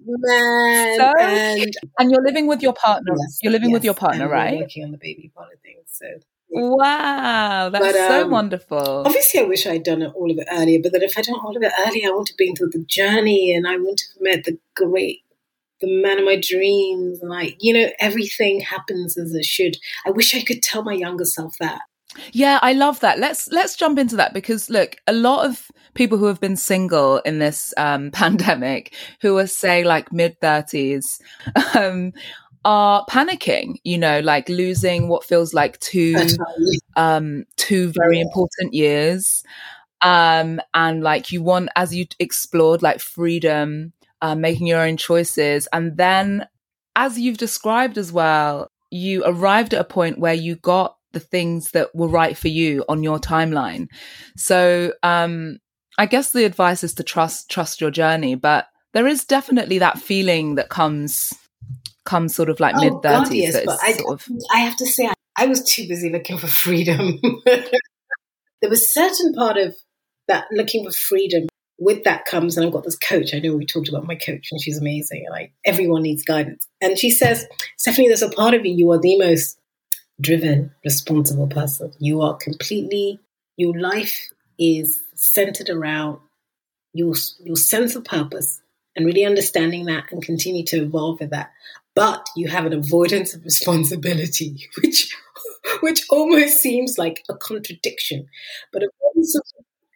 man. 0.07 0.97
So 0.99 1.13
and 1.19 1.73
And 1.97 2.11
you're 2.11 2.23
living 2.23 2.47
with 2.47 2.61
your 2.61 2.73
partner. 2.73 3.13
Yes, 3.17 3.39
you're 3.41 3.51
living 3.51 3.71
with 3.71 3.83
your 3.83 3.93
partner, 3.93 4.23
and 4.23 4.31
right? 4.31 4.57
Working 4.57 4.85
on 4.85 4.91
the 4.91 4.97
baby 4.97 5.31
part 5.35 5.53
of 5.53 5.59
things. 5.61 5.85
So 5.87 6.05
Wow, 6.53 7.69
that's 7.69 7.85
But, 7.85 7.95
so 7.95 8.25
um, 8.25 8.31
wonderful. 8.31 9.03
obviously, 9.05 9.39
I 9.39 9.43
wish 9.43 9.65
I'd 9.65 9.83
done 9.83 10.01
it 10.01 10.11
all 10.13 10.29
of 10.29 10.37
it 10.37 10.47
earlier. 10.51 10.79
But 10.83 10.91
then, 10.91 11.01
if 11.01 11.17
I 11.17 11.21
done 11.21 11.39
all 11.41 11.55
of 11.55 11.63
it 11.63 11.71
earlier, 11.87 12.09
I 12.09 12.11
want 12.11 12.27
to 12.27 12.35
be 12.37 12.49
into 12.49 12.67
the 12.67 12.83
journey, 12.87 13.53
and 13.53 13.65
I 13.65 13.77
want 13.77 13.99
to 13.99 14.05
have 14.13 14.21
met 14.21 14.43
the 14.43 14.59
great, 14.75 15.21
the 15.79 16.01
man 16.01 16.19
of 16.19 16.25
my 16.25 16.35
dreams, 16.35 17.21
and 17.21 17.29
like 17.29 17.55
you 17.59 17.73
know, 17.73 17.89
everything 17.99 18.59
happens 18.59 19.17
as 19.17 19.33
it 19.33 19.45
should. 19.45 19.77
I 20.05 20.11
wish 20.11 20.35
I 20.35 20.43
could 20.43 20.61
tell 20.61 20.83
my 20.83 20.93
younger 20.93 21.25
self 21.25 21.57
that. 21.59 21.81
Yeah, 22.33 22.59
I 22.61 22.73
love 22.73 22.99
that. 23.01 23.19
Let's 23.19 23.47
let's 23.51 23.75
jump 23.75 23.97
into 23.97 24.15
that 24.17 24.33
because 24.33 24.69
look, 24.69 24.97
a 25.07 25.13
lot 25.13 25.45
of 25.45 25.67
people 25.93 26.17
who 26.17 26.25
have 26.25 26.39
been 26.41 26.55
single 26.57 27.17
in 27.19 27.39
this 27.39 27.73
um, 27.77 28.11
pandemic, 28.13 28.93
who 29.21 29.37
are 29.37 29.47
say 29.47 29.83
like 29.83 30.11
mid 30.11 30.39
thirties, 30.41 31.19
um, 31.75 32.11
are 32.65 33.05
panicking. 33.09 33.75
You 33.83 33.97
know, 33.97 34.19
like 34.19 34.49
losing 34.49 35.07
what 35.07 35.23
feels 35.23 35.53
like 35.53 35.79
two 35.79 36.15
um, 36.95 37.45
two 37.57 37.91
very 37.95 38.19
important 38.19 38.73
years. 38.73 39.43
um, 40.01 40.61
and 40.73 41.03
like 41.03 41.31
you 41.31 41.41
want 41.43 41.69
as 41.75 41.93
you 41.95 42.05
explored 42.19 42.81
like 42.81 42.99
freedom 42.99 43.93
uh, 44.21 44.35
making 44.35 44.67
your 44.67 44.81
own 44.81 44.97
choices 44.97 45.67
and 45.73 45.97
then 45.97 46.47
as 46.95 47.19
you've 47.19 47.37
described 47.37 47.97
as 47.97 48.11
well 48.11 48.69
you 48.91 49.23
arrived 49.25 49.73
at 49.73 49.81
a 49.81 49.85
point 49.85 50.19
where 50.19 50.33
you 50.33 50.55
got 50.57 50.97
the 51.13 51.19
things 51.19 51.71
that 51.71 51.93
were 51.93 52.07
right 52.07 52.37
for 52.37 52.47
you 52.47 52.83
on 52.89 53.03
your 53.03 53.19
timeline 53.19 53.87
so 54.35 54.93
um, 55.03 55.57
i 55.97 56.05
guess 56.05 56.31
the 56.31 56.45
advice 56.45 56.83
is 56.83 56.93
to 56.93 57.03
trust 57.03 57.49
trust 57.49 57.81
your 57.81 57.91
journey 57.91 58.35
but 58.35 58.67
there 58.93 59.07
is 59.07 59.25
definitely 59.25 59.79
that 59.79 59.99
feeling 59.99 60.55
that 60.55 60.69
comes 60.69 61.33
comes 62.03 62.35
sort 62.35 62.49
of 62.49 62.59
like 62.59 62.75
oh, 62.77 62.81
mid 62.81 62.93
30s 62.93 63.33
yes, 63.33 63.61
but 63.65 63.79
I, 63.81 63.93
sort 63.93 64.13
of... 64.13 64.27
I 64.53 64.59
have 64.59 64.75
to 64.77 64.85
say 64.85 65.05
I, 65.05 65.13
I 65.37 65.45
was 65.45 65.63
too 65.63 65.87
busy 65.87 66.09
looking 66.09 66.37
for 66.37 66.47
freedom 66.47 67.19
there 67.45 68.69
was 68.69 68.93
certain 68.93 69.33
part 69.33 69.57
of 69.57 69.75
that 70.27 70.45
looking 70.51 70.85
for 70.85 70.91
freedom 70.91 71.47
with 71.81 72.03
that 72.03 72.25
comes, 72.25 72.55
and 72.55 72.65
I've 72.65 72.71
got 72.71 72.83
this 72.83 72.95
coach. 72.95 73.33
I 73.33 73.39
know 73.39 73.55
we 73.55 73.65
talked 73.65 73.89
about 73.89 74.05
my 74.05 74.15
coach, 74.15 74.49
and 74.51 74.61
she's 74.61 74.77
amazing. 74.77 75.25
Like 75.29 75.51
everyone 75.65 76.03
needs 76.03 76.23
guidance. 76.23 76.67
And 76.79 76.97
she 76.97 77.09
says, 77.09 77.47
Stephanie, 77.77 78.07
there's 78.07 78.21
a 78.21 78.29
part 78.29 78.53
of 78.53 78.65
you, 78.65 78.73
you 78.73 78.91
are 78.91 78.99
the 78.99 79.17
most 79.17 79.59
driven, 80.21 80.73
responsible 80.83 81.47
person. 81.47 81.91
You 81.99 82.21
are 82.21 82.35
completely, 82.37 83.19
your 83.57 83.77
life 83.77 84.29
is 84.59 85.01
centered 85.15 85.69
around 85.69 86.19
your, 86.93 87.15
your 87.39 87.55
sense 87.55 87.95
of 87.95 88.05
purpose 88.05 88.61
and 88.95 89.05
really 89.05 89.25
understanding 89.25 89.85
that 89.85 90.11
and 90.11 90.21
continue 90.21 90.63
to 90.65 90.83
evolve 90.83 91.19
with 91.19 91.31
that. 91.31 91.51
But 91.95 92.29
you 92.35 92.47
have 92.49 92.65
an 92.65 92.73
avoidance 92.73 93.33
of 93.33 93.43
responsibility, 93.43 94.69
which 94.81 95.13
which 95.81 96.05
almost 96.09 96.57
seems 96.57 96.97
like 96.97 97.23
a 97.29 97.35
contradiction. 97.35 98.27
But 98.71 98.83
avoidance 98.83 99.35
of 99.35 99.43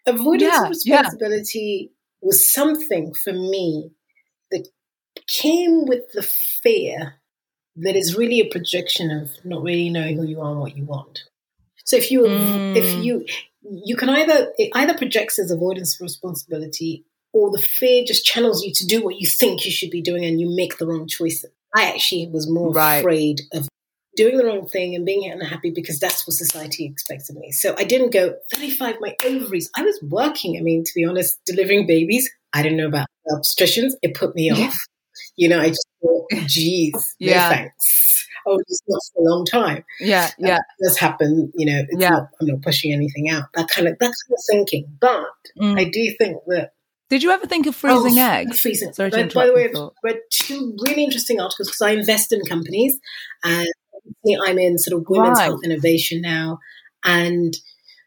avoidance 0.05 0.53
yeah, 0.53 0.63
of 0.63 0.69
responsibility 0.69 1.89
yeah. 1.89 2.27
was 2.27 2.51
something 2.51 3.13
for 3.13 3.33
me 3.33 3.91
that 4.51 4.67
came 5.27 5.85
with 5.85 6.11
the 6.13 6.23
fear 6.23 7.15
that 7.77 7.95
is 7.95 8.15
really 8.15 8.39
a 8.39 8.49
projection 8.49 9.11
of 9.11 9.31
not 9.43 9.63
really 9.63 9.89
knowing 9.89 10.17
who 10.17 10.25
you 10.25 10.41
are 10.41 10.51
and 10.51 10.59
what 10.59 10.77
you 10.77 10.83
want. 10.83 11.23
So 11.83 11.97
if 11.97 12.11
you 12.11 12.21
mm. 12.21 12.75
if 12.75 13.03
you 13.03 13.25
you 13.61 13.95
can 13.95 14.09
either 14.09 14.51
it 14.57 14.71
either 14.73 14.93
projects 14.93 15.39
as 15.39 15.51
avoidance 15.51 15.95
of 15.95 16.01
responsibility 16.01 17.05
or 17.33 17.51
the 17.51 17.61
fear 17.61 18.03
just 18.05 18.25
channels 18.25 18.63
you 18.63 18.71
to 18.73 18.85
do 18.85 19.03
what 19.03 19.19
you 19.19 19.27
think 19.27 19.65
you 19.65 19.71
should 19.71 19.91
be 19.91 20.01
doing 20.01 20.23
and 20.25 20.39
you 20.39 20.53
make 20.55 20.77
the 20.77 20.87
wrong 20.87 21.07
choices. 21.07 21.49
I 21.75 21.89
actually 21.89 22.27
was 22.27 22.49
more 22.49 22.71
right. 22.71 22.99
afraid 22.99 23.41
of 23.53 23.67
doing 24.15 24.37
the 24.37 24.45
wrong 24.45 24.67
thing 24.67 24.95
and 24.95 25.05
being 25.05 25.29
unhappy 25.29 25.71
because 25.71 25.99
that's 25.99 26.25
what 26.25 26.33
society 26.33 26.85
expects 26.85 27.29
of 27.29 27.35
me. 27.35 27.51
So 27.51 27.75
I 27.77 27.83
didn't 27.83 28.13
go 28.13 28.35
35 28.53 28.95
my 29.01 29.15
ovaries. 29.25 29.69
I 29.75 29.83
was 29.83 29.99
working. 30.01 30.57
I 30.57 30.61
mean, 30.61 30.83
to 30.85 30.91
be 30.95 31.05
honest, 31.05 31.37
delivering 31.45 31.85
babies. 31.85 32.29
I 32.53 32.63
didn't 32.63 32.77
know 32.77 32.87
about 32.87 33.07
obstetricians. 33.29 33.91
It 34.01 34.15
put 34.15 34.33
me 34.33 34.51
off. 34.51 34.77
You 35.35 35.49
know, 35.49 35.59
I 35.59 35.69
just 35.69 35.85
thought, 36.31 36.47
geez, 36.47 37.15
yeah. 37.19 37.49
no 37.49 37.55
thanks. 37.55 38.27
Oh, 38.47 38.59
it's 38.59 38.81
not 38.87 39.01
for 39.13 39.21
a 39.21 39.29
long 39.29 39.45
time. 39.45 39.83
Yeah, 39.99 40.29
yeah. 40.37 40.57
That 40.57 40.63
does 40.83 40.97
happen. 40.99 41.51
You 41.55 41.65
know, 41.65 41.81
yeah. 41.97 42.09
Not, 42.09 42.29
I'm 42.39 42.47
not 42.47 42.61
pushing 42.61 42.93
anything 42.93 43.29
out. 43.29 43.45
That 43.55 43.69
kind 43.69 43.87
of 43.87 43.97
that 43.99 44.05
kind 44.05 44.13
of 44.31 44.43
thinking. 44.49 44.85
But 44.99 45.25
mm. 45.59 45.79
I 45.79 45.85
do 45.85 46.13
think 46.17 46.37
that 46.47 46.71
did 47.09 47.23
you 47.23 47.31
ever 47.31 47.45
think 47.45 47.67
of 47.67 47.75
freezing 47.75 48.19
oh, 48.19 48.31
eggs? 48.31 48.59
Freezing. 48.59 48.93
Sorry 48.93 49.09
by, 49.09 49.23
by 49.25 49.45
the 49.47 49.53
way, 49.53 49.69
I've 49.69 49.89
read 50.03 50.19
two 50.31 50.75
really 50.85 51.03
interesting 51.03 51.39
articles 51.39 51.69
because 51.69 51.81
I 51.81 51.91
invest 51.91 52.31
in 52.31 52.41
companies 52.41 52.99
and 53.43 53.67
I'm 54.45 54.57
in 54.57 54.77
sort 54.77 54.99
of 54.99 55.05
women's 55.07 55.37
right. 55.37 55.45
health 55.45 55.61
innovation 55.63 56.21
now, 56.21 56.59
and 57.03 57.55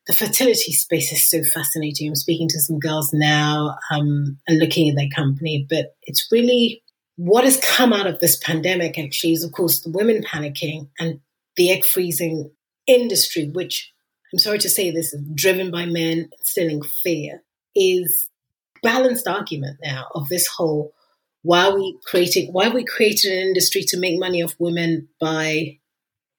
the 0.06 0.12
fertility 0.12 0.72
space 0.72 1.12
is 1.12 1.28
so 1.28 1.42
fascinating. 1.44 2.08
I'm 2.08 2.14
speaking 2.14 2.48
to 2.48 2.60
some 2.60 2.78
girls 2.78 3.10
now 3.12 3.76
um, 3.92 4.38
and 4.48 4.58
looking 4.58 4.88
at 4.88 4.96
their 4.96 5.08
company, 5.14 5.66
but 5.68 5.94
it's 6.02 6.28
really 6.32 6.82
what 7.18 7.42
has 7.42 7.58
come 7.58 7.92
out 7.92 8.06
of 8.06 8.20
this 8.20 8.37
pandemic. 8.37 8.96
Actually, 8.96 9.32
is 9.32 9.44
of 9.44 9.52
course 9.52 9.80
the 9.80 9.90
women 9.90 10.22
panicking 10.22 10.88
and 10.98 11.20
the 11.56 11.70
egg 11.70 11.84
freezing 11.84 12.50
industry, 12.87 13.50
which 13.52 13.92
I'm 14.32 14.38
sorry 14.38 14.58
to 14.60 14.68
say 14.68 14.90
this 14.90 15.12
is 15.12 15.20
driven 15.34 15.70
by 15.70 15.84
men 15.84 16.30
instilling 16.38 16.82
fear, 16.82 17.42
is 17.75 18.30
balanced 18.82 19.26
argument 19.26 19.78
now 19.82 20.06
of 20.14 20.28
this 20.28 20.46
whole 20.46 20.92
why 21.42 21.64
are 21.64 21.75
we 21.75 21.98
creating 22.06 22.52
why 22.52 22.68
we 22.68 22.84
creating 22.84 23.32
an 23.32 23.38
industry 23.38 23.82
to 23.82 23.98
make 23.98 24.18
money 24.18 24.42
off 24.42 24.54
women 24.60 25.08
by 25.20 25.78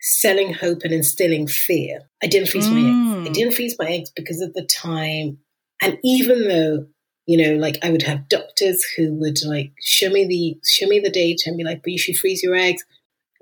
selling 0.02 0.54
hope 0.54 0.84
and 0.86 0.94
instilling 0.94 1.46
fear. 1.46 2.10
I 2.24 2.28
didn't 2.28 2.48
freeze 2.48 2.68
mm. 2.68 2.74
my 2.74 2.80
eggs. 2.80 3.28
I 3.28 3.30
mm. 3.30 3.34
didn't 3.34 3.54
freeze 3.54 3.76
my 3.78 3.88
eggs 3.88 4.12
because 4.16 4.42
at 4.42 4.54
the 4.54 4.66
time, 4.66 5.40
and 5.82 5.98
even 6.06 6.48
though 6.48 6.88
you 7.30 7.38
know, 7.38 7.60
like 7.60 7.78
I 7.84 7.92
would 7.92 8.02
have 8.02 8.28
doctors 8.28 8.84
who 8.98 9.14
would 9.20 9.38
like 9.46 9.72
show 9.80 10.10
me 10.10 10.26
the 10.26 10.58
show 10.68 10.88
me 10.88 11.00
the 11.00 11.12
data 11.12 11.44
and 11.46 11.58
be 11.58 11.64
like, 11.64 11.84
"But 11.84 11.92
you 11.92 12.00
should 12.00 12.18
freeze 12.18 12.42
your 12.42 12.56
eggs." 12.56 12.84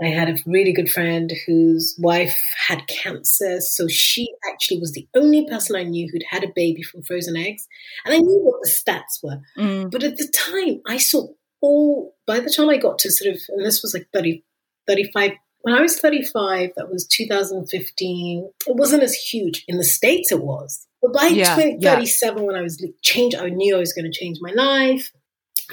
I 0.04 0.08
had 0.08 0.28
a 0.28 0.38
really 0.46 0.74
good 0.74 0.92
friend 0.92 1.32
whose 1.46 1.96
wife 1.98 2.38
had 2.68 2.86
cancer, 2.88 3.62
so 3.62 3.88
she 3.88 4.28
actually 4.52 4.80
was 4.82 4.92
the 4.92 5.08
only 5.16 5.48
person 5.48 5.78
I 5.78 5.84
knew 5.84 6.10
who'd 6.12 6.26
had 6.30 6.44
a 6.44 6.52
baby 6.54 6.84
from 6.84 7.02
frozen 7.02 7.38
eggs, 7.38 7.66
and 8.04 8.14
I 8.14 8.18
knew 8.18 8.42
what 8.44 8.60
the 8.62 8.70
stats 8.70 9.24
were. 9.24 9.40
Mm. 9.58 9.90
But 9.90 10.04
at 10.04 10.18
the 10.18 10.28
time, 10.28 10.82
I 10.86 10.98
saw 10.98 11.28
all. 11.62 12.14
By 12.26 12.42
the 12.42 12.54
time 12.54 12.70
I 12.70 12.76
got 12.76 13.00
to 13.00 13.10
sort 13.10 13.34
of, 13.34 13.42
and 13.48 13.66
this 13.66 13.82
was 13.82 13.94
like 13.94 14.10
30, 14.14 14.44
35 14.86 15.32
when 15.62 15.76
I 15.76 15.82
was 15.82 16.00
35, 16.00 16.72
that 16.76 16.92
was 16.92 17.06
2015, 17.08 18.50
it 18.68 18.76
wasn't 18.76 19.04
as 19.04 19.14
huge. 19.14 19.66
In 19.68 19.78
the 19.78 19.84
States, 19.84 20.32
it 20.32 20.42
was. 20.42 20.87
But 21.02 21.14
by 21.14 21.28
yeah, 21.28 21.56
20, 21.56 21.80
37, 21.80 22.38
yeah. 22.38 22.44
when 22.44 22.56
I 22.56 22.62
was 22.62 22.84
change, 23.04 23.36
I 23.36 23.50
knew 23.50 23.76
I 23.76 23.80
was 23.80 23.94
going 23.94 24.12
to 24.12 24.18
change 24.18 24.40
my 24.42 24.52
life. 24.52 25.12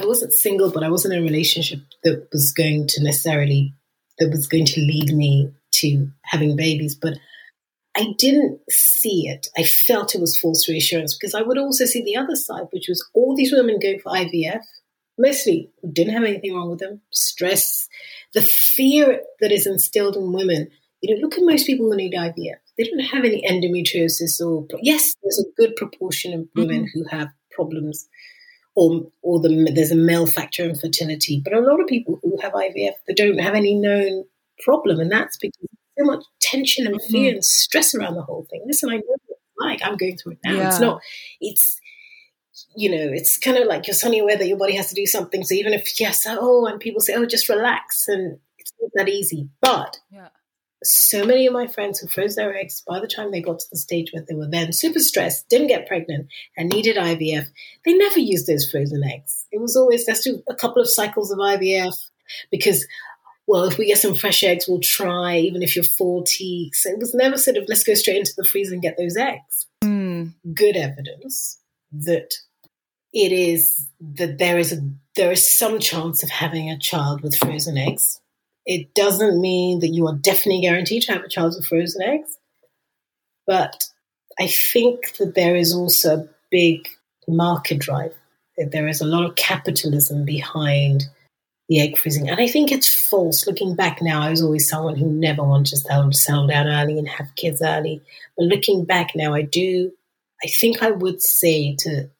I 0.00 0.07
wasn't 0.07 0.33
single, 0.33 0.71
but 0.71 0.83
I 0.83 0.90
wasn't 0.90 1.14
in 1.14 1.21
a 1.21 1.23
relationship 1.23 1.81
that 2.02 2.28
was 2.33 2.52
going 2.52 2.87
to 2.88 3.02
necessarily, 3.02 3.75
that 4.19 4.31
was 4.31 4.49
going 4.49 4.66
to 4.66 4.81
lead 4.81 5.14
me 5.14 5.50
to 5.76 6.09
having 6.25 6.57
babies. 6.57 6.95
But 6.95 7.14
I 7.97 8.12
didn't 8.19 8.59
see 8.69 9.28
it. 9.28 9.47
I 9.57 9.62
felt 9.62 10.14
it 10.14 10.21
was 10.21 10.38
false 10.38 10.69
reassurance 10.69 11.16
because 11.16 11.35
I 11.35 11.43
would 11.43 11.59
also 11.59 11.85
see 11.85 12.02
the 12.02 12.16
other 12.16 12.35
side, 12.35 12.66
which 12.73 12.88
was 12.88 13.09
all 13.14 13.37
these 13.37 13.52
women 13.52 13.78
going 13.81 14.00
for 14.00 14.12
IVF, 14.12 14.62
mostly 15.16 15.71
didn't 15.93 16.14
have 16.14 16.25
anything 16.25 16.54
wrong 16.54 16.71
with 16.71 16.81
them, 16.81 17.00
stress, 17.11 17.88
the 18.33 18.43
fear 18.43 19.23
that 19.40 19.52
is 19.52 19.66
instilled 19.66 20.16
in 20.16 20.33
women. 20.33 20.69
You 21.00 21.14
know, 21.14 21.21
look 21.21 21.35
at 21.35 21.45
most 21.45 21.66
people 21.66 21.87
who 21.87 21.97
need 21.97 22.14
IVF. 22.14 22.57
They 22.76 22.85
don't 22.85 23.00
have 23.00 23.25
any 23.25 23.43
endometriosis 23.49 24.40
or 24.40 24.66
yes, 24.83 25.14
there's 25.23 25.38
a 25.38 25.52
good 25.57 25.76
proportion 25.76 26.35
of 26.35 26.49
women 26.54 26.85
mm-hmm. 26.85 26.99
who 26.99 27.04
have 27.09 27.28
problems, 27.50 28.09
or 28.75 29.07
or 29.23 29.40
the, 29.40 29.73
there's 29.75 29.93
a 29.93 29.97
male 29.97 30.26
factor 30.26 30.64
in 30.64 30.75
fertility. 30.75 31.40
But 31.43 31.54
a 31.54 31.61
lot 31.61 31.81
of 31.81 31.87
people 31.87 32.19
who 32.23 32.38
have 32.43 32.52
IVF, 32.52 32.95
they 33.07 33.14
don't 33.14 33.38
have 33.38 33.54
any 33.54 33.75
known 33.75 34.25
problem, 34.64 35.00
and 35.00 35.11
that's 35.11 35.37
because 35.37 35.69
so 35.99 36.04
much 36.04 36.25
tension 36.40 36.87
and 36.87 37.00
fear 37.02 37.28
mm-hmm. 37.28 37.35
and 37.37 37.45
stress 37.45 37.95
around 37.95 38.14
the 38.14 38.23
whole 38.23 38.47
thing. 38.50 38.64
Listen, 38.66 38.90
I 38.90 38.97
know 38.97 39.02
what 39.07 39.21
it's 39.28 39.40
like. 39.59 39.81
I'm 39.85 39.97
going 39.97 40.16
through 40.16 40.33
it 40.33 40.38
now. 40.45 40.54
Yeah. 40.54 40.69
It's 40.69 40.81
not. 40.81 41.00
It's 41.40 41.81
you 42.76 42.90
know, 42.90 43.12
it's 43.12 43.38
kind 43.38 43.57
of 43.57 43.66
like 43.66 43.87
you're 43.87 43.95
suddenly 43.95 44.21
aware 44.21 44.37
that 44.37 44.49
your 44.49 44.57
body 44.57 44.75
has 44.76 44.88
to 44.88 44.95
do 44.95 45.07
something. 45.07 45.45
So 45.45 45.54
even 45.54 45.73
if 45.73 46.00
yes, 46.00 46.26
oh, 46.28 46.66
and 46.66 46.81
people 46.81 47.00
say, 47.00 47.14
oh, 47.14 47.26
just 47.26 47.49
relax, 47.49 48.09
and 48.09 48.38
it's 48.59 48.73
not 48.81 48.90
that 48.95 49.09
easy. 49.09 49.49
But 49.61 49.99
yeah. 50.11 50.28
So 50.85 51.25
many 51.25 51.47
of 51.47 51.53
my 51.53 51.67
friends 51.67 51.99
who 51.99 52.07
froze 52.07 52.37
their 52.37 52.55
eggs 52.57 52.83
by 52.87 53.00
the 53.00 53.07
time 53.07 53.31
they 53.31 53.41
got 53.41 53.59
to 53.59 53.67
the 53.71 53.79
stage 53.79 54.12
where 54.12 54.25
they 54.26 54.35
were 54.35 54.49
then 54.49 54.73
super 54.73 55.00
stressed, 55.00 55.49
didn't 55.49 55.69
get 55.69 55.88
pregnant, 55.88 56.29
and 56.57 56.69
needed 56.69 56.97
IVF, 56.97 57.47
they 57.85 57.95
never 57.95 58.21
used 58.21 58.47
those 58.47 58.71
frozen 58.71 59.03
eggs. 59.05 59.47
It 59.50 59.61
was 59.61 59.76
always 59.76 60.07
let's 60.07 60.23
do 60.23 60.43
a 60.49 60.55
couple 60.55 60.81
of 60.81 60.91
cycles 60.91 61.31
of 61.31 61.38
IVF 61.38 61.95
because 62.50 62.87
well, 63.47 63.64
if 63.64 63.76
we 63.76 63.87
get 63.87 63.99
some 63.99 64.14
fresh 64.14 64.43
eggs, 64.43 64.67
we'll 64.67 64.81
try, 64.81 65.37
even 65.37 65.62
if 65.62 65.76
you're 65.76 65.85
40. 65.85 66.71
So 66.73 66.88
it 66.88 66.99
was 66.99 67.14
never 67.14 67.37
sort 67.37 67.59
of, 67.59 67.64
let's 67.69 67.85
go 67.85 67.93
straight 67.93 68.17
into 68.17 68.33
the 68.37 68.45
freezer 68.45 68.73
and 68.73 68.83
get 68.83 68.97
those 68.97 69.19
eggs. 69.19 69.67
Mm. 69.83 70.33
Good 70.55 70.76
evidence 70.76 71.59
that 71.93 72.31
it 73.12 73.33
is 73.33 73.88
that 74.00 74.38
there 74.38 74.59
is 74.59 74.73
a 74.73 74.81
there 75.14 75.31
is 75.31 75.57
some 75.57 75.79
chance 75.79 76.25
of 76.25 76.29
having 76.31 76.69
a 76.69 76.79
child 76.79 77.23
with 77.23 77.37
frozen 77.37 77.79
eggs. 77.79 78.21
It 78.66 78.94
doesn't 78.94 79.40
mean 79.40 79.80
that 79.80 79.88
you 79.88 80.06
are 80.06 80.14
definitely 80.14 80.62
guaranteed 80.62 81.02
to 81.02 81.12
have 81.12 81.25
a 81.25 81.28
child 81.28 81.54
with 81.56 81.66
frozen 81.66 82.02
eggs, 82.02 82.38
but 83.47 83.85
I 84.38 84.47
think 84.47 85.16
that 85.18 85.35
there 85.35 85.54
is 85.56 85.75
also 85.75 86.16
a 86.16 86.28
big 86.50 86.88
market 87.28 87.78
drive. 87.78 88.14
There 88.56 88.88
is 88.88 89.00
a 89.00 89.06
lot 89.06 89.25
of 89.25 89.37
capitalism 89.37 90.25
behind 90.25 91.04
the 91.68 91.80
egg 91.80 91.99
freezing, 91.99 92.28
and 92.28 92.40
I 92.40 92.47
think 92.47 92.71
it's 92.71 92.92
false. 93.09 93.47
Looking 93.47 93.75
back 93.75 94.00
now, 94.00 94.23
I 94.23 94.30
was 94.30 94.42
always 94.42 94.68
someone 94.68 94.97
who 94.97 95.06
never 95.06 95.42
wanted 95.42 95.71
to 95.71 95.76
settle, 96.12 96.47
down 96.47 96.68
early 96.68 96.99
and 96.99 97.09
have 97.09 97.35
kids 97.37 97.62
early. 97.62 98.02
But 98.37 98.47
looking 98.47 98.85
back 98.85 99.12
now, 99.14 99.35
I 99.35 99.42
do. 99.42 99.92
I 100.42 100.49
think 100.49 100.83
I 100.83 100.90
would 100.90 101.23
say 101.23 101.75
to 101.80 102.11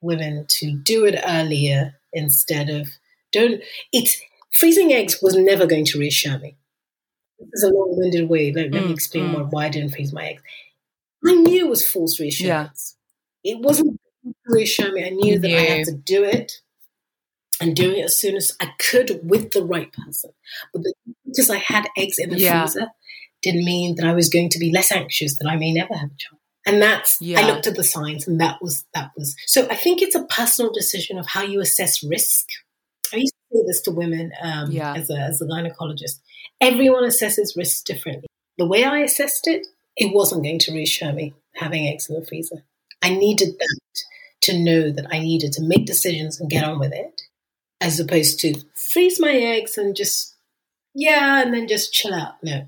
women 0.00 0.46
to 0.48 0.72
do 0.72 1.04
it 1.04 1.20
earlier 1.26 1.94
instead 2.12 2.70
of 2.70 2.88
don't. 3.32 3.62
It's 3.92 4.20
freezing 4.52 4.92
eggs 4.92 5.20
was 5.22 5.36
never 5.36 5.66
going 5.66 5.84
to 5.86 5.98
reassure 5.98 6.38
me. 6.38 6.56
This 7.38 7.62
is 7.62 7.70
a 7.70 7.72
long-winded 7.72 8.28
way. 8.28 8.52
Let, 8.52 8.72
let 8.72 8.82
mm, 8.82 8.86
me 8.86 8.92
explain 8.92 9.34
mm. 9.34 9.50
why 9.50 9.66
I 9.66 9.68
didn't 9.68 9.90
freeze 9.90 10.12
my 10.12 10.24
eggs. 10.24 10.42
I 11.24 11.34
knew 11.34 11.66
it 11.66 11.70
was 11.70 11.88
false 11.88 12.18
reassurance. 12.18 12.96
It 13.44 13.60
wasn't 13.60 14.00
reassure 14.46 14.92
me. 14.92 15.04
I 15.04 15.10
knew 15.10 15.38
that 15.38 15.50
I 15.50 15.60
had 15.60 15.84
to 15.86 15.92
do 15.92 16.24
it 16.24 16.60
and 17.60 17.74
do 17.74 17.92
it 17.92 18.04
as 18.04 18.18
soon 18.18 18.36
as 18.36 18.52
I 18.60 18.72
could 18.78 19.20
with 19.22 19.52
the 19.52 19.64
right 19.64 19.92
person. 19.92 20.30
But 20.72 20.82
the, 20.82 20.94
because 21.26 21.50
I 21.50 21.58
had 21.58 21.88
eggs 21.96 22.18
in 22.18 22.30
the 22.30 22.38
yeah. 22.38 22.62
freezer 22.62 22.88
didn't 23.42 23.64
mean 23.64 23.96
that 23.96 24.06
I 24.06 24.14
was 24.14 24.28
going 24.28 24.48
to 24.50 24.58
be 24.58 24.72
less 24.72 24.90
anxious 24.92 25.36
that 25.38 25.48
I 25.48 25.56
may 25.56 25.72
never 25.72 25.94
have 25.94 26.10
a 26.10 26.16
child. 26.16 26.40
And 26.66 26.82
that's 26.82 27.18
yeah. 27.20 27.40
I 27.40 27.46
looked 27.46 27.66
at 27.66 27.76
the 27.76 27.84
signs 27.84 28.28
and 28.28 28.40
that 28.40 28.60
was 28.60 28.84
that 28.94 29.10
was 29.16 29.34
so 29.46 29.66
I 29.70 29.74
think 29.74 30.02
it's 30.02 30.14
a 30.14 30.24
personal 30.24 30.72
decision 30.72 31.18
of 31.18 31.26
how 31.26 31.42
you 31.42 31.60
assess 31.60 32.02
risk. 32.02 32.46
I 33.58 33.64
used 33.64 33.64
to 33.64 33.64
say 33.64 33.66
this 33.66 33.80
to 33.82 33.90
women 33.90 34.32
um, 34.42 34.70
yeah. 34.70 34.94
as, 34.94 35.10
a, 35.10 35.18
as 35.18 35.42
a 35.42 35.46
gynecologist. 35.46 36.20
Everyone 36.60 37.04
assesses 37.04 37.56
risk 37.56 37.84
differently. 37.84 38.26
The 38.56 38.66
way 38.66 38.84
I 38.84 39.00
assessed 39.00 39.46
it, 39.46 39.66
it 39.96 40.14
wasn't 40.14 40.44
going 40.44 40.58
to 40.60 40.72
reassure 40.72 41.12
me 41.12 41.34
having 41.54 41.86
eggs 41.86 42.08
in 42.08 42.18
the 42.18 42.26
freezer. 42.26 42.64
I 43.02 43.10
needed 43.10 43.54
that 43.58 43.80
to 44.42 44.58
know 44.58 44.90
that 44.90 45.06
I 45.12 45.20
needed 45.20 45.52
to 45.54 45.62
make 45.62 45.86
decisions 45.86 46.40
and 46.40 46.50
get 46.50 46.64
on 46.64 46.78
with 46.78 46.92
it, 46.92 47.22
as 47.80 48.00
opposed 48.00 48.40
to 48.40 48.54
freeze 48.92 49.20
my 49.20 49.32
eggs 49.32 49.78
and 49.78 49.94
just, 49.94 50.34
yeah, 50.94 51.42
and 51.42 51.54
then 51.54 51.68
just 51.68 51.92
chill 51.92 52.14
out. 52.14 52.34
No. 52.42 52.66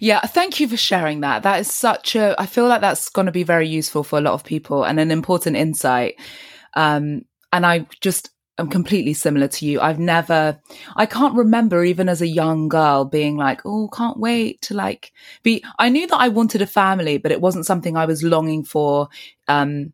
Yeah, 0.00 0.20
thank 0.20 0.60
you 0.60 0.68
for 0.68 0.76
sharing 0.76 1.20
that. 1.20 1.44
That 1.44 1.60
is 1.60 1.72
such 1.72 2.14
a, 2.14 2.34
I 2.38 2.44
feel 2.46 2.68
like 2.68 2.82
that's 2.82 3.08
going 3.08 3.26
to 3.26 3.32
be 3.32 3.42
very 3.42 3.68
useful 3.68 4.04
for 4.04 4.18
a 4.18 4.22
lot 4.22 4.34
of 4.34 4.44
people 4.44 4.84
and 4.84 5.00
an 5.00 5.10
important 5.10 5.56
insight. 5.56 6.16
Um, 6.74 7.24
and 7.52 7.64
I 7.64 7.86
just 8.00 8.30
am 8.62 8.70
completely 8.70 9.14
similar 9.14 9.48
to 9.48 9.66
you. 9.66 9.80
I've 9.80 9.98
never, 9.98 10.58
I 10.96 11.06
can't 11.06 11.34
remember 11.34 11.84
even 11.84 12.08
as 12.08 12.22
a 12.22 12.26
young 12.26 12.68
girl 12.68 13.04
being 13.04 13.36
like, 13.36 13.60
oh, 13.64 13.88
can't 13.88 14.18
wait 14.18 14.62
to 14.62 14.74
like 14.74 15.12
be, 15.42 15.62
I 15.78 15.88
knew 15.88 16.06
that 16.06 16.20
I 16.20 16.28
wanted 16.28 16.62
a 16.62 16.66
family, 16.66 17.18
but 17.18 17.32
it 17.32 17.40
wasn't 17.40 17.66
something 17.66 17.96
I 17.96 18.06
was 18.06 18.22
longing 18.22 18.64
for, 18.64 19.08
um, 19.48 19.92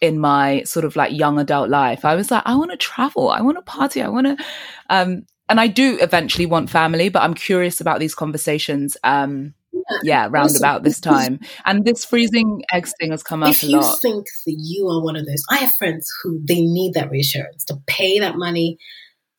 in 0.00 0.18
my 0.18 0.62
sort 0.64 0.84
of 0.84 0.96
like 0.96 1.12
young 1.12 1.38
adult 1.38 1.70
life. 1.70 2.04
I 2.04 2.14
was 2.16 2.30
like, 2.30 2.42
I 2.44 2.54
want 2.54 2.70
to 2.70 2.76
travel. 2.76 3.30
I 3.30 3.40
want 3.40 3.56
to 3.56 3.62
party. 3.62 4.02
I 4.02 4.08
want 4.08 4.26
to, 4.26 4.44
um, 4.90 5.26
and 5.48 5.60
I 5.60 5.68
do 5.68 5.96
eventually 6.00 6.46
want 6.46 6.70
family, 6.70 7.08
but 7.08 7.22
I'm 7.22 7.34
curious 7.34 7.80
about 7.80 8.00
these 8.00 8.14
conversations. 8.14 8.96
Um, 9.04 9.54
yeah, 10.02 10.28
round 10.30 10.56
about 10.56 10.82
this 10.82 11.00
time. 11.00 11.40
And 11.64 11.84
this 11.84 12.04
freezing 12.04 12.62
eggs 12.72 12.94
thing 12.98 13.10
has 13.10 13.22
come 13.22 13.42
up 13.42 13.50
if 13.50 13.62
a 13.62 13.66
lot. 13.66 13.80
If 13.80 13.84
you 13.84 14.10
think 14.10 14.26
that 14.46 14.56
you 14.58 14.88
are 14.88 15.02
one 15.02 15.16
of 15.16 15.26
those, 15.26 15.42
I 15.50 15.58
have 15.58 15.72
friends 15.78 16.10
who 16.22 16.40
they 16.44 16.60
need 16.60 16.94
that 16.94 17.10
reassurance 17.10 17.64
to 17.66 17.78
pay 17.86 18.18
that 18.20 18.36
money, 18.36 18.78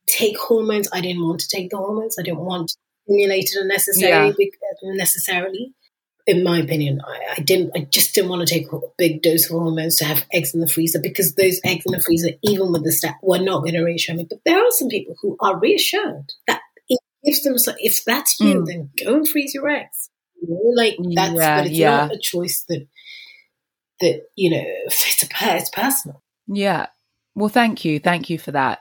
take 0.07 0.37
hormones. 0.37 0.87
I 0.93 1.01
didn't 1.01 1.25
want 1.25 1.39
to 1.41 1.47
take 1.47 1.69
the 1.69 1.77
hormones. 1.77 2.15
I 2.19 2.23
didn't 2.23 2.39
want 2.39 2.71
stimulated 3.03 3.61
unnecessarily, 3.61 4.35
yeah. 4.39 4.91
necessarily. 4.93 5.73
In 6.25 6.43
my 6.43 6.59
opinion, 6.59 6.99
I, 7.07 7.35
I, 7.37 7.41
didn't. 7.41 7.71
I 7.73 7.87
just 7.89 8.13
didn't 8.13 8.29
want 8.29 8.45
to 8.45 8.53
take 8.53 8.69
a 8.73 8.79
big 8.97 9.21
dose 9.21 9.45
of 9.45 9.51
hormones 9.51 9.95
to 9.97 10.05
have 10.05 10.25
eggs 10.33 10.53
in 10.53 10.59
the 10.59 10.67
freezer 10.67 10.99
because 11.01 11.35
those 11.35 11.61
eggs 11.63 11.85
in 11.85 11.93
the 11.93 12.03
freezer, 12.05 12.31
even 12.43 12.73
with 12.73 12.83
the 12.83 12.91
stat, 12.91 13.15
were 13.23 13.39
not 13.39 13.61
going 13.61 13.75
to 13.75 13.83
reassure 13.83 14.13
me. 14.13 14.27
But 14.29 14.39
there 14.45 14.59
are 14.59 14.71
some 14.71 14.89
people 14.89 15.15
who 15.21 15.37
are 15.39 15.57
reassured 15.57 16.33
that 16.47 16.59
it 16.89 16.99
gives 17.23 17.43
them. 17.43 17.55
If 17.79 18.03
that's 18.03 18.41
you, 18.41 18.55
mm. 18.55 18.65
then 18.65 18.89
go 19.01 19.15
and 19.15 19.29
freeze 19.29 19.53
your 19.53 19.69
eggs 19.69 20.09
like 20.75 20.97
that's 21.15 21.33
yeah, 21.33 21.57
but 21.57 21.67
it's 21.67 21.77
yeah. 21.77 21.97
not 21.97 22.13
a 22.13 22.19
choice 22.19 22.65
that 22.69 22.87
that 24.01 24.21
you 24.35 24.49
know 24.51 24.63
it's 24.85 25.23
a 25.23 25.27
it's 25.55 25.69
personal. 25.69 26.21
Yeah. 26.47 26.87
Well, 27.35 27.49
thank 27.49 27.85
you, 27.85 27.99
thank 27.99 28.31
you 28.31 28.39
for 28.39 28.51
that. 28.53 28.79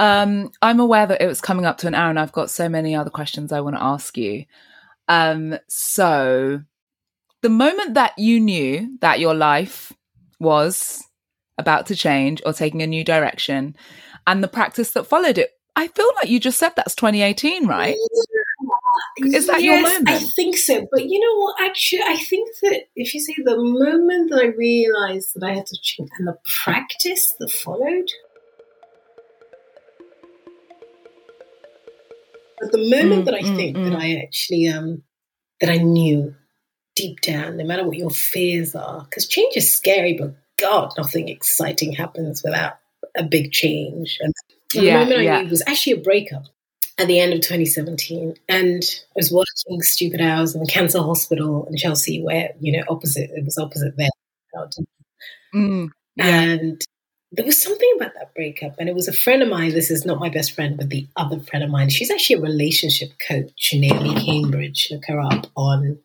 Um, 0.00 0.50
I'm 0.60 0.80
aware 0.80 1.06
that 1.06 1.22
it 1.22 1.28
was 1.28 1.40
coming 1.40 1.66
up 1.66 1.78
to 1.78 1.86
an 1.86 1.94
hour, 1.94 2.10
and 2.10 2.18
I've 2.18 2.32
got 2.32 2.50
so 2.50 2.68
many 2.68 2.96
other 2.96 3.10
questions 3.10 3.52
I 3.52 3.60
want 3.60 3.76
to 3.76 3.82
ask 3.82 4.18
you. 4.18 4.44
Um, 5.06 5.56
so, 5.68 6.62
the 7.42 7.48
moment 7.48 7.94
that 7.94 8.18
you 8.18 8.40
knew 8.40 8.98
that 9.02 9.20
your 9.20 9.34
life 9.34 9.92
was 10.40 11.04
about 11.58 11.86
to 11.86 11.94
change 11.94 12.42
or 12.44 12.52
taking 12.52 12.82
a 12.82 12.88
new 12.88 13.04
direction, 13.04 13.76
and 14.26 14.42
the 14.42 14.48
practice 14.48 14.90
that 14.92 15.06
followed 15.06 15.38
it, 15.38 15.52
I 15.76 15.86
feel 15.86 16.10
like 16.16 16.28
you 16.28 16.40
just 16.40 16.58
said 16.58 16.72
that's 16.74 16.96
2018, 16.96 17.68
right? 17.68 17.96
Is 19.18 19.46
that 19.46 19.62
yes, 19.62 19.64
your 19.64 19.82
moment? 19.82 20.08
I 20.08 20.18
think 20.18 20.56
so. 20.56 20.86
But 20.90 21.04
you 21.04 21.20
know 21.20 21.40
what? 21.40 21.60
Actually, 21.60 22.02
I 22.02 22.16
think 22.16 22.48
that 22.62 22.84
if 22.96 23.12
you 23.14 23.20
say 23.20 23.34
the 23.44 23.56
moment 23.56 24.30
that 24.30 24.40
I 24.40 24.46
realized 24.46 25.32
that 25.34 25.44
I 25.44 25.54
had 25.54 25.66
to 25.66 25.78
change 25.82 26.10
and 26.18 26.28
the 26.28 26.38
practice 26.62 27.34
that 27.38 27.50
followed, 27.50 28.08
but 32.60 32.72
the 32.72 32.90
moment 32.90 33.22
mm, 33.22 33.24
that 33.26 33.34
I 33.34 33.42
mm, 33.42 33.56
think 33.56 33.76
mm. 33.76 33.90
that 33.90 33.98
I 33.98 34.14
actually 34.22 34.68
um 34.68 35.02
that 35.60 35.70
I 35.70 35.76
knew 35.76 36.34
deep 36.96 37.20
down, 37.20 37.56
no 37.56 37.64
matter 37.64 37.86
what 37.86 37.96
your 37.96 38.10
fears 38.10 38.74
are, 38.74 39.04
because 39.04 39.26
change 39.26 39.56
is 39.56 39.74
scary, 39.74 40.14
but 40.18 40.34
God, 40.58 40.92
nothing 40.96 41.28
exciting 41.28 41.92
happens 41.92 42.42
without 42.44 42.74
a 43.16 43.22
big 43.22 43.52
change. 43.52 44.18
And 44.20 44.32
the 44.72 44.84
yeah, 44.84 44.98
moment 44.98 45.20
I 45.20 45.22
yeah. 45.22 45.42
knew 45.42 45.50
was 45.50 45.62
actually 45.66 45.94
a 45.94 46.02
breakup 46.02 46.44
at 47.02 47.08
the 47.08 47.20
end 47.20 47.32
of 47.32 47.40
2017. 47.40 48.36
And 48.48 48.82
I 48.82 49.12
was 49.16 49.32
watching 49.32 49.82
Stupid 49.82 50.20
Hours 50.20 50.54
in 50.54 50.60
the 50.60 50.70
cancer 50.70 51.00
hospital 51.00 51.66
in 51.66 51.76
Chelsea, 51.76 52.22
where, 52.22 52.50
you 52.60 52.72
know, 52.72 52.84
opposite, 52.88 53.30
it 53.34 53.44
was 53.44 53.58
opposite 53.58 53.96
there. 53.96 54.08
Mm, 55.54 55.90
yeah. 56.16 56.26
And 56.26 56.80
there 57.32 57.44
was 57.44 57.60
something 57.60 57.92
about 57.96 58.14
that 58.14 58.34
breakup. 58.34 58.76
And 58.78 58.88
it 58.88 58.94
was 58.94 59.08
a 59.08 59.12
friend 59.12 59.42
of 59.42 59.48
mine. 59.48 59.72
This 59.72 59.90
is 59.90 60.06
not 60.06 60.20
my 60.20 60.28
best 60.28 60.52
friend, 60.52 60.76
but 60.76 60.90
the 60.90 61.06
other 61.16 61.40
friend 61.40 61.64
of 61.64 61.70
mine. 61.70 61.90
She's 61.90 62.10
actually 62.10 62.36
a 62.36 62.42
relationship 62.42 63.10
coach, 63.26 63.70
Naomi 63.74 64.14
Cambridge. 64.24 64.88
Look 64.90 65.04
her 65.08 65.20
up 65.20 65.46
on 65.56 65.98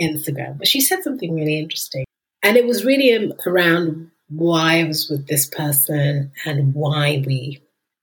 Instagram. 0.00 0.58
But 0.58 0.68
she 0.68 0.80
said 0.80 1.02
something 1.02 1.34
really 1.34 1.58
interesting. 1.58 2.04
And 2.42 2.56
it 2.56 2.64
was 2.64 2.84
really 2.84 3.32
around 3.44 4.10
why 4.28 4.80
I 4.80 4.84
was 4.84 5.08
with 5.10 5.26
this 5.26 5.46
person 5.46 6.30
and 6.44 6.74
why 6.74 7.22
we 7.26 7.60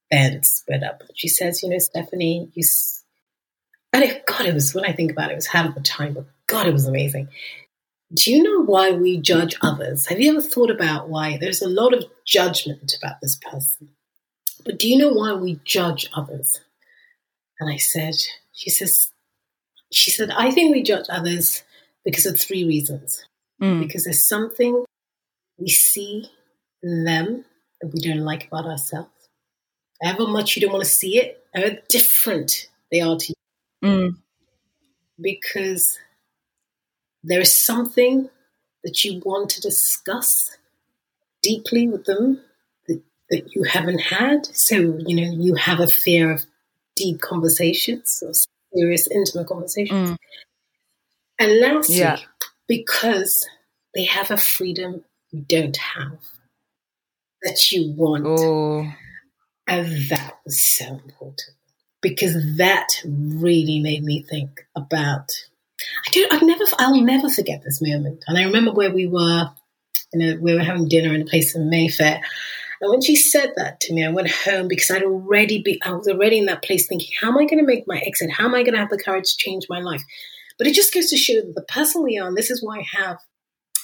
bent, 0.10 0.46
split 0.46 0.84
up. 0.84 1.02
She 1.16 1.28
says, 1.28 1.62
you 1.64 1.70
know, 1.70 1.78
Stephanie, 1.80 2.50
you, 2.54 2.64
and 3.94 4.04
it, 4.04 4.26
God, 4.26 4.46
it 4.46 4.54
was, 4.54 4.74
when 4.74 4.86
I 4.86 4.94
think 4.94 5.12
about 5.12 5.30
it, 5.30 5.34
it 5.34 5.38
was 5.38 5.48
half 5.48 5.74
the 5.74 5.82
time, 5.82 6.14
but 6.14 6.26
God, 6.48 6.68
it 6.68 6.74
was 6.74 6.88
amazing. 6.88 7.30
Do 8.14 8.32
you 8.32 8.44
know 8.44 8.64
why 8.64 8.92
we 8.92 9.18
judge 9.18 9.56
others? 9.62 10.06
Have 10.08 10.20
you 10.20 10.32
ever 10.32 10.42
thought 10.42 10.70
about 10.70 11.10
why 11.10 11.38
there's 11.38 11.62
a 11.62 11.68
lot 11.68 11.94
of 11.94 12.06
judgment 12.26 12.94
about 13.02 13.20
this 13.22 13.38
person? 13.38 13.90
But 14.64 14.80
do 14.80 14.88
you 14.88 14.98
know 14.98 15.10
why 15.10 15.34
we 15.34 15.60
judge 15.64 16.10
others? 16.16 16.60
And 17.60 17.72
I 17.72 17.78
said, 17.78 18.16
she 18.52 18.70
says, 18.70 19.12
she 19.92 20.12
said, 20.12 20.30
I 20.32 20.52
think 20.52 20.74
we 20.74 20.84
judge 20.84 21.06
others 21.10 21.64
because 22.04 22.26
of 22.26 22.40
three 22.40 22.66
reasons. 22.66 23.26
Mm. 23.62 23.80
Because 23.80 24.04
there's 24.04 24.28
something 24.28 24.86
we 25.58 25.70
see 25.70 26.30
in 26.84 27.06
them 27.06 27.46
that 27.82 27.92
we 27.94 28.00
don't 28.00 28.26
like 28.26 28.48
about 28.48 28.66
ourselves 28.66 29.10
however 30.02 30.28
much 30.28 30.56
you 30.56 30.62
don't 30.62 30.72
want 30.72 30.84
to 30.84 30.90
see 30.90 31.18
it, 31.18 31.44
how 31.54 31.70
different 31.90 32.68
they 32.92 33.02
are 33.02 33.18
to 33.18 33.34
you. 33.82 33.90
Mm. 33.90 34.16
Because 35.20 35.98
there 37.24 37.42
is 37.42 37.58
something 37.58 38.30
that 38.84 39.04
you 39.04 39.22
want 39.26 39.50
to 39.52 39.62
discuss 39.62 40.58
deeply 41.42 41.88
with 41.88 42.06
them 42.06 42.42
that, 42.88 43.02
that 43.30 43.56
you 43.56 43.64
haven't 43.64 44.00
had. 44.00 44.46
So, 44.48 44.76
you 44.76 45.16
know, 45.16 45.44
you 45.44 45.56
have 45.56 45.80
a 45.80 45.88
fear 45.88 46.32
of 46.32 46.46
deep 46.96 47.22
conversations 47.22 48.24
or 48.26 48.32
serious, 48.74 49.08
intimate 49.08 49.48
conversations. 49.48 50.12
Mm. 50.12 50.18
And 51.40 51.60
lastly, 51.60 51.98
yeah. 51.98 52.20
because 52.68 53.46
they 53.94 54.06
have 54.06 54.32
a 54.32 54.38
freedom 54.38 55.04
you 55.32 55.42
don't 55.48 55.76
have 55.78 56.20
that 57.44 57.72
you 57.72 57.92
want. 57.92 58.26
Oh. 58.26 58.92
And 59.68 59.88
that 60.10 60.40
was 60.46 60.62
so 60.62 60.86
important 60.86 61.52
because 62.02 62.58
that 62.58 62.88
really 63.04 63.80
made 63.80 64.04
me 64.04 64.22
think 64.22 64.68
about. 64.76 65.32
I 66.08 66.12
do. 66.12 66.28
I've 66.30 66.44
never. 66.44 66.64
I'll 66.78 67.02
never 67.02 67.30
forget 67.30 67.64
this 67.64 67.82
moment. 67.82 68.24
And 68.28 68.38
I 68.38 68.44
remember 68.44 68.72
where 68.72 68.94
we 68.94 69.08
were. 69.08 69.50
You 70.14 70.20
know, 70.20 70.40
we 70.40 70.54
were 70.54 70.64
having 70.64 70.88
dinner 70.88 71.14
in 71.14 71.24
a 71.24 71.26
place 71.26 71.56
in 71.56 71.70
Mayfair. 71.70 72.22
And 72.80 72.92
when 72.92 73.02
she 73.02 73.16
said 73.16 73.54
that 73.56 73.80
to 73.82 73.94
me, 73.94 74.06
I 74.06 74.12
went 74.12 74.30
home 74.30 74.68
because 74.68 74.92
I'd 74.92 75.04
already 75.04 75.62
be. 75.62 75.82
I 75.84 75.92
was 75.92 76.08
already 76.08 76.38
in 76.38 76.46
that 76.46 76.64
place 76.64 76.88
thinking, 76.88 77.10
how 77.20 77.30
am 77.30 77.38
I 77.38 77.46
going 77.46 77.60
to 77.60 77.66
make 77.66 77.88
my 77.88 77.98
exit? 78.06 78.30
How 78.32 78.46
am 78.46 78.56
I 78.56 78.62
going 78.62 78.74
to 78.74 78.80
have 78.80 78.92
the 78.92 79.02
courage 79.02 79.32
to 79.32 79.38
change 79.38 79.66
my 79.68 79.80
life? 79.80 80.04
But 80.58 80.68
it 80.68 80.76
just 80.76 80.94
goes 80.94 81.10
to 81.10 81.18
show 81.18 81.42
that 81.42 81.56
the 81.56 81.64
person 81.64 82.04
we 82.04 82.18
are, 82.20 82.28
and 82.28 82.38
this 82.38 82.52
is 82.52 82.64
why 82.64 82.80
I 82.80 83.02
have 83.02 83.18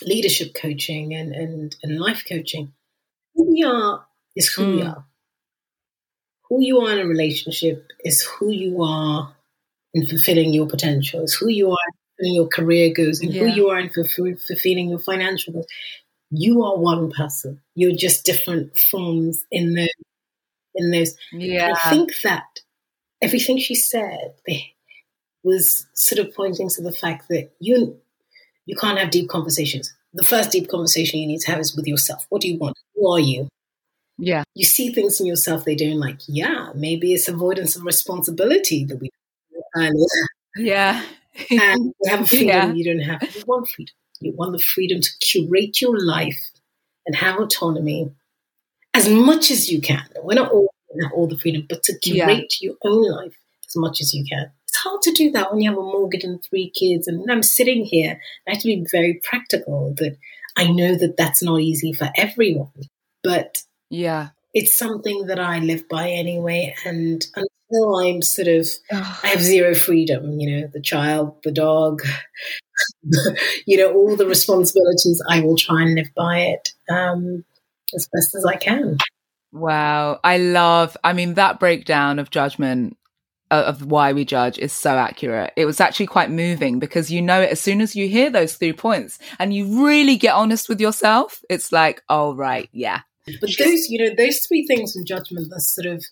leadership 0.04 0.54
coaching 0.54 1.14
and 1.14 1.34
and, 1.34 1.76
and 1.82 2.00
life 2.00 2.24
coaching. 2.30 2.74
Who 3.34 3.52
we 3.52 3.64
are 3.64 4.06
is 4.36 4.54
who 4.54 4.64
mm. 4.64 4.76
we 4.76 4.82
are 4.84 5.06
who 6.52 6.62
you 6.62 6.82
are 6.82 6.92
in 6.92 7.00
a 7.00 7.08
relationship 7.08 7.88
is 8.04 8.22
who 8.24 8.52
you 8.52 8.84
are 8.84 9.34
in 9.94 10.06
fulfilling 10.06 10.52
your 10.52 10.68
potential, 10.68 11.24
is 11.24 11.34
who 11.34 11.48
you 11.48 11.72
are 11.72 11.78
in 12.20 12.34
your 12.34 12.48
career 12.50 12.94
goals, 12.94 13.22
and 13.22 13.34
yeah. 13.34 13.44
who 13.44 13.48
you 13.48 13.70
are 13.70 13.80
in 13.80 13.90
fulfilling 13.90 14.90
your 14.90 15.00
financial 15.00 15.54
goals. 15.54 15.68
You 16.30 16.62
are 16.64 16.78
one 16.78 17.10
person. 17.12 17.62
You're 17.74 17.96
just 17.96 18.26
different 18.26 18.78
forms 18.78 19.46
in 19.50 19.76
those. 19.76 19.88
In 20.76 20.92
those, 20.92 21.16
yeah. 21.32 21.74
I 21.74 21.90
think 21.90 22.12
that 22.24 22.60
everything 23.22 23.58
she 23.58 23.76
said 23.76 24.34
was 25.44 25.88
sort 25.94 26.20
of 26.20 26.36
pointing 26.36 26.70
to 26.70 26.82
the 26.82 26.92
fact 26.92 27.30
that 27.30 27.52
you 27.60 27.98
you 28.66 28.76
can't 28.76 29.00
have 29.00 29.10
deep 29.10 29.30
conversations. 29.30 29.94
the 30.14 30.24
first 30.26 30.52
deep 30.52 30.70
conversation 30.70 31.22
you 31.22 31.28
need 31.28 31.40
to 31.40 31.52
have 31.52 31.62
is 31.62 31.76
with 31.78 31.88
yourself. 31.88 32.26
What 32.28 32.42
do 32.42 32.50
you 32.50 32.58
want? 32.58 32.78
Who 32.96 33.10
are 33.10 33.20
you? 33.20 33.48
Yeah. 34.24 34.44
You 34.54 34.66
see 34.66 34.94
things 34.94 35.20
in 35.20 35.26
yourself 35.26 35.66
they 35.66 35.76
don't 35.76 36.00
like, 36.00 36.20
yeah, 36.28 36.70
maybe 36.76 37.14
it's 37.14 37.28
avoidance 37.28 37.76
of 37.76 37.84
responsibility 37.86 38.86
that 38.86 38.98
we 39.02 39.10
earlier. 39.76 40.28
Yeah. 40.58 41.04
and 41.50 41.94
you 42.02 42.10
have 42.12 42.22
a 42.22 42.26
freedom 42.28 42.48
Yeah. 42.48 42.72
you 42.74 42.84
don't 42.86 43.02
have. 43.02 43.24
You 43.36 43.44
want 43.48 43.68
freedom. 43.68 43.96
You 44.20 44.34
want 44.34 44.52
the 44.52 44.60
freedom 44.60 45.02
to 45.02 45.10
curate 45.22 45.82
your 45.82 46.00
life 46.00 46.40
and 47.08 47.16
have 47.16 47.40
autonomy 47.40 48.12
as 48.94 49.10
much 49.10 49.50
as 49.50 49.72
you 49.72 49.82
can. 49.82 50.04
We're 50.22 50.36
not 50.36 50.52
all 50.52 50.70
have 51.02 51.14
all 51.14 51.28
the 51.28 51.38
freedom, 51.40 51.66
but 51.68 51.82
to 51.84 51.94
Yeah. 52.04 52.26
curate 52.28 52.54
your 52.62 52.76
own 52.84 53.02
life 53.10 53.34
as 53.68 53.76
much 53.76 54.02
as 54.02 54.14
you 54.14 54.24
can. 54.30 54.52
It's 54.68 54.78
hard 54.78 55.02
to 55.04 55.12
do 55.14 55.32
that 55.32 55.52
when 55.52 55.62
you 55.62 55.70
have 55.72 55.80
a 55.80 55.82
mortgage 55.82 56.24
and 56.26 56.44
three 56.44 56.70
kids. 56.70 57.08
And 57.08 57.30
I'm 57.32 57.42
sitting 57.44 57.86
here. 57.86 58.20
I 58.48 58.52
have 58.52 58.62
to 58.62 58.68
be 58.68 58.86
very 58.92 59.20
practical. 59.24 59.96
That 59.98 60.18
I 60.58 60.68
know 60.68 60.96
that 60.96 61.18
that's 61.18 61.42
not 61.42 61.62
easy 61.62 61.94
for 61.94 62.10
everyone, 62.16 62.72
but 63.24 63.64
Yeah. 63.92 64.30
it's 64.54 64.78
something 64.78 65.28
that 65.28 65.40
I 65.40 65.60
live 65.60 65.88
by 65.90 66.10
anyway. 66.10 66.76
And 66.86 67.26
until 67.36 67.96
I'm 67.98 68.22
sort 68.22 68.48
of 68.48 68.68
I 68.92 69.28
have 69.28 69.42
zero 69.54 69.76
freedom, 69.76 70.40
you 70.40 70.50
know, 70.62 70.68
the 70.74 70.82
child, 70.82 71.36
the 71.44 71.52
dog, 71.52 72.02
you 73.66 73.78
know, 73.78 73.94
all 73.94 74.16
the 74.16 74.28
responsibilities, 74.28 75.22
I 75.30 75.42
will 75.42 75.58
try 75.58 75.82
and 75.84 75.96
live 75.96 76.10
by 76.16 76.40
it 76.40 76.74
um, 76.90 77.44
as 77.96 78.08
best 78.14 78.36
as 78.36 78.46
I 78.46 78.56
can. 78.56 78.98
Wow. 79.52 80.20
I 80.24 80.38
love, 80.38 80.96
I 81.04 81.14
mean, 81.14 81.34
that 81.36 81.60
breakdown 81.60 82.20
of 82.20 82.30
judgment 82.30 82.98
of 83.52 83.86
why 83.86 84.14
we 84.14 84.24
judge 84.24 84.58
is 84.58 84.72
so 84.72 84.92
accurate. 84.92 85.52
It 85.58 85.66
was 85.66 85.82
actually 85.82 86.08
quite 86.08 86.32
moving 86.32 86.80
because 86.80 87.12
you 87.12 87.22
know 87.22 87.42
it 87.42 87.52
as 87.52 87.60
soon 87.60 87.82
as 87.82 87.96
you 87.98 88.08
hear 88.08 88.30
those 88.30 88.56
three 88.56 88.72
points 88.72 89.20
and 89.40 89.54
you 89.54 89.86
really 89.86 90.16
get 90.16 90.36
honest 90.36 90.70
with 90.70 90.80
yourself, 90.80 91.44
it's 91.50 91.72
like, 91.74 92.02
oh, 92.08 92.34
right. 92.34 92.70
Yeah. 92.72 93.02
But 93.26 93.52
those, 93.58 93.90
you 93.90 94.00
know, 94.00 94.16
those 94.16 94.40
three 94.40 94.66
things 94.66 94.96
in 94.96 95.06
judgment, 95.06 95.50
that 95.50 95.62
sort 95.62 95.88
of, 95.88 96.04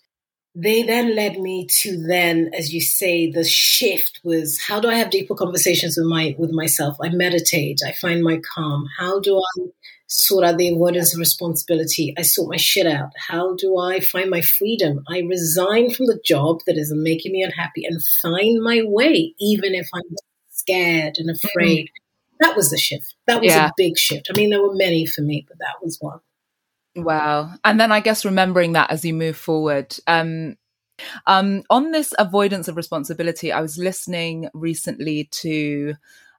they 0.54 0.82
then 0.82 1.14
led 1.14 1.38
me 1.38 1.66
to 1.82 1.96
then, 2.08 2.50
as 2.56 2.72
you 2.74 2.80
say, 2.80 3.30
the 3.30 3.44
shift 3.44 4.20
was 4.24 4.60
how 4.60 4.80
do 4.80 4.88
I 4.88 4.94
have 4.94 5.10
deeper 5.10 5.34
conversations 5.34 5.96
with 5.96 6.06
my 6.06 6.34
with 6.38 6.50
myself? 6.50 6.96
I 7.02 7.08
meditate, 7.10 7.80
I 7.86 7.92
find 7.92 8.22
my 8.22 8.40
calm. 8.54 8.86
How 8.98 9.20
do 9.20 9.38
I 9.38 9.66
sort 10.08 10.44
out 10.44 10.58
the 10.58 10.68
avoidance 10.68 11.14
of 11.14 11.20
responsibility? 11.20 12.14
I 12.18 12.22
sort 12.22 12.50
my 12.50 12.56
shit 12.56 12.86
out. 12.86 13.10
How 13.16 13.54
do 13.54 13.78
I 13.78 14.00
find 14.00 14.28
my 14.28 14.40
freedom? 14.40 15.04
I 15.08 15.20
resign 15.20 15.90
from 15.90 16.06
the 16.06 16.20
job 16.24 16.60
that 16.66 16.76
is 16.76 16.92
making 16.92 17.32
me 17.32 17.42
unhappy 17.44 17.84
and 17.84 18.02
find 18.20 18.60
my 18.60 18.82
way, 18.84 19.34
even 19.38 19.74
if 19.74 19.88
I'm 19.94 20.16
scared 20.50 21.16
and 21.18 21.30
mm-hmm. 21.30 21.46
afraid. 21.46 21.90
That 22.40 22.56
was 22.56 22.70
the 22.70 22.78
shift. 22.78 23.14
That 23.26 23.40
was 23.40 23.52
Yeah. 23.52 23.68
a 23.68 23.72
big 23.76 23.98
shift. 23.98 24.28
I 24.30 24.36
mean, 24.36 24.50
there 24.50 24.62
were 24.62 24.74
many 24.74 25.06
for 25.06 25.20
me, 25.20 25.44
but 25.46 25.58
that 25.58 25.82
was 25.82 25.98
one. 26.00 26.20
Wow. 26.96 27.52
And 27.64 27.78
then 27.78 27.92
I 27.92 28.00
guess 28.00 28.24
remembering 28.24 28.72
that 28.72 28.90
as 28.90 29.04
you 29.04 29.14
move 29.14 29.36
forward. 29.36 29.96
Um, 30.06 30.56
um, 31.26 31.62
on 31.70 31.92
this 31.92 32.12
avoidance 32.18 32.68
of 32.68 32.76
responsibility, 32.76 33.52
I 33.52 33.60
was 33.60 33.78
listening 33.78 34.48
recently 34.52 35.28
to 35.32 35.94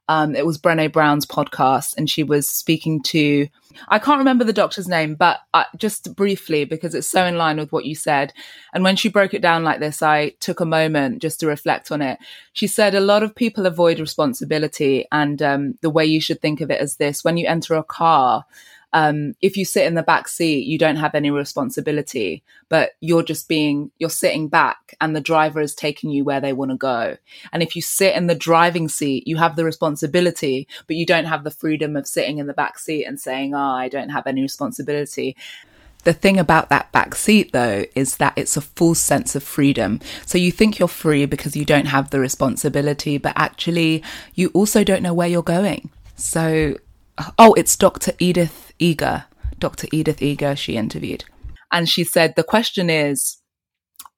um, 0.07 0.35
it 0.35 0.45
was 0.45 0.57
Brene 0.57 0.91
Brown's 0.91 1.25
podcast, 1.25 1.95
and 1.95 2.09
she 2.09 2.21
was 2.21 2.47
speaking 2.47 3.01
to 3.03 3.47
I 3.87 3.97
can't 3.97 4.17
remember 4.17 4.43
the 4.43 4.51
doctor's 4.51 4.89
name, 4.89 5.15
but 5.15 5.39
uh, 5.53 5.63
just 5.77 6.13
briefly 6.17 6.65
because 6.65 6.93
it's 6.93 7.07
so 7.07 7.25
in 7.25 7.37
line 7.37 7.55
with 7.55 7.71
what 7.71 7.85
you 7.85 7.95
said. 7.95 8.33
And 8.73 8.83
when 8.83 8.97
she 8.97 9.07
broke 9.07 9.33
it 9.33 9.41
down 9.41 9.63
like 9.63 9.79
this, 9.79 10.01
I 10.01 10.31
took 10.41 10.59
a 10.59 10.65
moment 10.65 11.21
just 11.21 11.39
to 11.39 11.47
reflect 11.47 11.93
on 11.93 12.01
it. 12.01 12.19
She 12.51 12.67
said 12.67 12.93
a 12.93 12.99
lot 12.99 13.23
of 13.23 13.33
people 13.33 13.65
avoid 13.65 14.01
responsibility, 14.01 15.05
and 15.13 15.41
um, 15.41 15.77
the 15.79 15.89
way 15.89 16.05
you 16.05 16.19
should 16.19 16.41
think 16.41 16.59
of 16.59 16.69
it 16.69 16.81
is 16.81 16.97
this: 16.97 17.23
when 17.23 17.37
you 17.37 17.47
enter 17.47 17.75
a 17.75 17.83
car, 17.83 18.43
um, 18.93 19.33
if 19.41 19.55
you 19.55 19.63
sit 19.63 19.85
in 19.85 19.95
the 19.95 20.03
back 20.03 20.27
seat, 20.27 20.65
you 20.65 20.77
don't 20.77 20.97
have 20.97 21.15
any 21.15 21.31
responsibility, 21.31 22.43
but 22.67 22.91
you're 22.99 23.23
just 23.23 23.47
being, 23.47 23.91
you're 23.99 24.09
sitting 24.09 24.47
back 24.47 24.95
and 24.99 25.15
the 25.15 25.21
driver 25.21 25.61
is 25.61 25.73
taking 25.73 26.09
you 26.09 26.23
where 26.23 26.41
they 26.41 26.53
want 26.53 26.71
to 26.71 26.77
go. 26.77 27.17
And 27.53 27.63
if 27.63 27.75
you 27.75 27.81
sit 27.81 28.15
in 28.15 28.27
the 28.27 28.35
driving 28.35 28.89
seat, 28.89 29.27
you 29.27 29.37
have 29.37 29.55
the 29.55 29.65
responsibility, 29.65 30.67
but 30.87 30.97
you 30.97 31.05
don't 31.05 31.25
have 31.25 31.43
the 31.43 31.51
freedom 31.51 31.95
of 31.95 32.07
sitting 32.07 32.37
in 32.37 32.47
the 32.47 32.53
back 32.53 32.79
seat 32.79 33.05
and 33.05 33.19
saying, 33.19 33.55
oh, 33.55 33.59
I 33.59 33.87
don't 33.87 34.09
have 34.09 34.27
any 34.27 34.41
responsibility. 34.41 35.37
The 36.03 36.13
thing 36.13 36.39
about 36.39 36.69
that 36.69 36.91
back 36.91 37.13
seat, 37.15 37.53
though, 37.53 37.85
is 37.95 38.17
that 38.17 38.33
it's 38.35 38.57
a 38.57 38.61
full 38.61 38.95
sense 38.95 39.35
of 39.35 39.43
freedom. 39.43 39.99
So 40.25 40.37
you 40.37 40.51
think 40.51 40.79
you're 40.79 40.87
free 40.87 41.25
because 41.25 41.55
you 41.55 41.63
don't 41.63 41.85
have 41.85 42.09
the 42.09 42.19
responsibility, 42.19 43.19
but 43.19 43.33
actually, 43.35 44.03
you 44.33 44.49
also 44.53 44.83
don't 44.83 45.03
know 45.03 45.13
where 45.13 45.27
you're 45.27 45.43
going. 45.43 45.91
So, 46.15 46.77
oh, 47.37 47.53
it's 47.53 47.75
Dr. 47.75 48.13
Edith 48.17 48.70
Eger, 48.81 49.25
Dr. 49.59 49.87
Edith 49.91 50.21
Eger, 50.21 50.55
she 50.55 50.75
interviewed. 50.75 51.25
And 51.71 51.87
she 51.87 52.03
said, 52.03 52.33
the 52.35 52.43
question 52.43 52.89
is, 52.89 53.37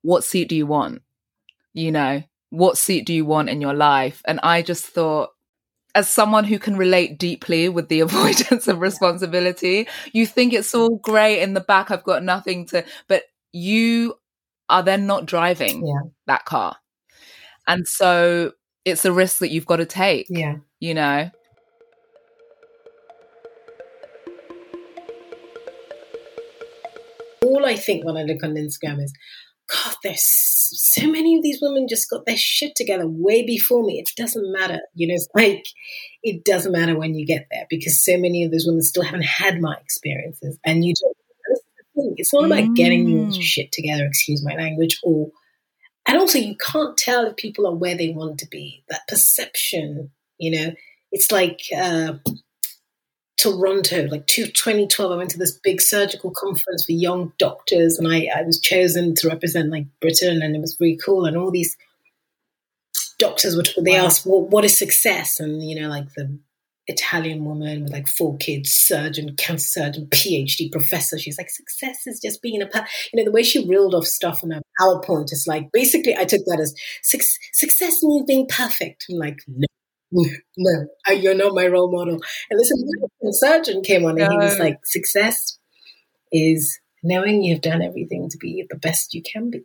what 0.02 0.24
seat 0.24 0.50
do 0.50 0.56
you 0.56 0.66
want? 0.66 1.02
You 1.74 1.92
know, 1.92 2.24
what 2.50 2.78
seat 2.78 3.06
do 3.06 3.14
you 3.14 3.26
want 3.26 3.50
in 3.50 3.62
your 3.62 3.74
life? 3.74 4.22
And 4.26 4.40
I 4.42 4.62
just 4.62 4.86
thought, 4.86 5.30
as 5.96 6.10
someone 6.10 6.46
who 6.46 6.58
can 6.58 6.76
relate 6.78 7.20
deeply 7.20 7.70
with 7.70 7.90
the 7.90 8.00
avoidance 8.08 8.68
of 8.68 8.80
responsibility, 8.80 9.88
you 10.14 10.26
think 10.26 10.54
it's 10.54 10.74
all 10.74 10.98
great 10.98 11.42
in 11.42 11.54
the 11.54 11.62
back, 11.62 11.92
I've 11.92 12.04
got 12.04 12.24
nothing 12.24 12.66
to, 12.68 12.84
but 13.08 13.24
you 13.52 14.16
are 14.70 14.82
then 14.82 15.06
not 15.06 15.26
driving 15.26 15.86
Yeah. 15.86 16.10
that 16.28 16.46
car. 16.46 16.78
And 17.68 17.88
so 17.88 18.54
it's 18.86 19.06
a 19.06 19.12
risk 19.12 19.38
that 19.40 19.52
you've 19.52 19.66
got 19.66 19.78
to 19.78 19.86
take, 19.86 20.28
Yeah. 20.30 20.56
you 20.80 20.94
know? 20.94 21.30
All 27.54 27.66
I 27.66 27.76
think 27.76 28.06
when 28.06 28.18
I 28.18 28.24
look 28.24 28.44
on 28.44 28.56
Instagram 28.56 29.02
is, 29.04 29.14
God, 29.72 29.96
there's 30.04 30.22
so 30.24 31.08
many 31.10 31.38
of 31.38 31.44
these 31.44 31.60
women 31.62 31.88
just 31.88 32.10
got 32.10 32.26
their 32.26 32.38
shit 32.38 32.74
together 32.76 33.08
way 33.08 33.46
before 33.46 33.84
me. 33.84 34.00
It 34.00 34.10
doesn't 34.18 34.52
matter. 34.52 34.80
You 34.94 35.08
know, 35.08 35.14
it's 35.14 35.28
like, 35.34 35.64
it 36.22 36.44
doesn't 36.44 36.72
matter 36.72 36.98
when 36.98 37.16
you 37.16 37.26
get 37.26 37.48
there 37.50 37.66
because 37.70 38.04
so 38.04 38.18
many 38.18 38.44
of 38.44 38.52
those 38.52 38.66
women 38.68 38.82
still 38.82 39.04
haven't 39.04 39.24
had 39.24 39.62
my 39.62 39.76
experiences. 39.82 40.60
And 40.66 40.84
you 40.84 40.94
don't, 41.02 41.18
that's 41.48 41.62
the 41.78 42.02
thing. 42.02 42.14
It's 42.18 42.34
not 42.34 42.46
about 42.46 42.76
getting 42.76 43.08
your 43.08 43.26
Mm. 43.28 43.38
shit 43.42 43.72
together, 43.72 44.06
excuse 44.06 44.44
my 44.44 44.56
language, 44.56 45.00
or, 45.04 45.32
and 46.06 46.18
also 46.18 46.40
you 46.40 46.56
can't 46.58 46.98
tell 46.98 47.26
if 47.28 47.38
people 47.38 47.66
are 47.66 47.76
where 47.76 47.96
they 47.96 48.10
want 48.10 48.40
to 48.40 48.48
be. 48.50 48.84
That 48.90 49.08
perception, 49.08 50.12
you 50.38 50.52
know, 50.52 50.74
it's 51.12 51.32
like, 51.32 51.62
uh, 51.76 52.16
Toronto, 53.44 54.08
like 54.10 54.26
two, 54.28 54.46
2012, 54.48 55.12
I 55.12 55.16
went 55.16 55.32
to 55.32 55.38
this 55.38 55.52
big 55.52 55.82
surgical 55.82 56.32
conference 56.32 56.86
for 56.86 56.94
young 56.94 57.34
doctors, 57.38 58.00
and 58.00 58.08
I, 58.08 58.30
I 58.34 58.44
was 58.44 58.60
chosen 58.60 59.16
to 59.16 59.28
represent 59.28 59.70
like 59.70 59.86
Britain, 60.00 60.42
and 60.42 60.56
it 60.56 60.62
was 60.62 60.78
really 60.80 60.98
cool. 61.04 61.26
And 61.26 61.36
all 61.36 61.52
these 61.52 61.76
doctors 63.20 63.56
were, 63.58 63.64
they 63.84 63.92
Wow. 63.98 64.06
asked, 64.06 64.26
well, 64.26 64.42
what 64.42 64.64
is 64.66 64.78
success? 64.78 65.40
And, 65.40 65.62
you 65.62 65.80
know, 65.80 65.90
like 65.90 66.14
the 66.14 66.38
Italian 66.88 67.46
woman 67.46 67.84
with 67.84 67.94
like 67.94 68.08
four 68.08 68.38
kids, 68.38 68.72
surgeon, 68.72 69.36
cancer 69.36 69.68
surgeon, 69.68 70.08
PhD 70.08 70.72
professor, 70.72 71.18
she's 71.18 71.38
like, 71.38 71.50
success 71.50 72.08
is 72.08 72.20
just 72.22 72.42
being 72.42 72.62
a, 72.62 72.70
you 73.12 73.18
know, 73.18 73.26
the 73.26 73.32
way 73.32 73.44
she 73.44 73.68
reeled 73.68 73.96
off 73.96 74.06
stuff 74.06 74.44
on 74.44 74.52
her 74.52 74.62
PowerPoint 74.80 75.32
is 75.32 75.46
like, 75.48 75.72
basically, 75.72 76.16
I 76.16 76.26
took 76.26 76.46
that 76.46 76.60
as 76.62 76.74
success 77.04 78.04
means 78.04 78.26
being 78.26 78.48
perfect. 78.48 79.06
I'm 79.10 79.18
like, 79.18 79.40
no. 79.48 79.66
No, 80.58 80.86
I- 81.08 81.14
you're 81.14 81.34
not 81.36 81.56
my 81.56 81.68
role 81.68 81.92
model. 81.92 82.20
And 82.50 82.60
this 82.60 82.72
American 82.72 83.34
surgeon 83.34 83.82
came 83.84 84.06
on 84.06 84.20
and 84.22 84.32
he 84.32 84.38
was 84.38 84.60
like, 84.60 84.80
success 84.86 85.58
is 86.32 86.80
knowing 87.04 87.44
you've 87.44 87.62
done 87.62 87.82
everything 87.82 88.30
to 88.30 88.38
be 88.38 88.66
the 88.70 88.78
best 88.78 89.14
you 89.14 89.22
can 89.22 89.50
be. 89.50 89.62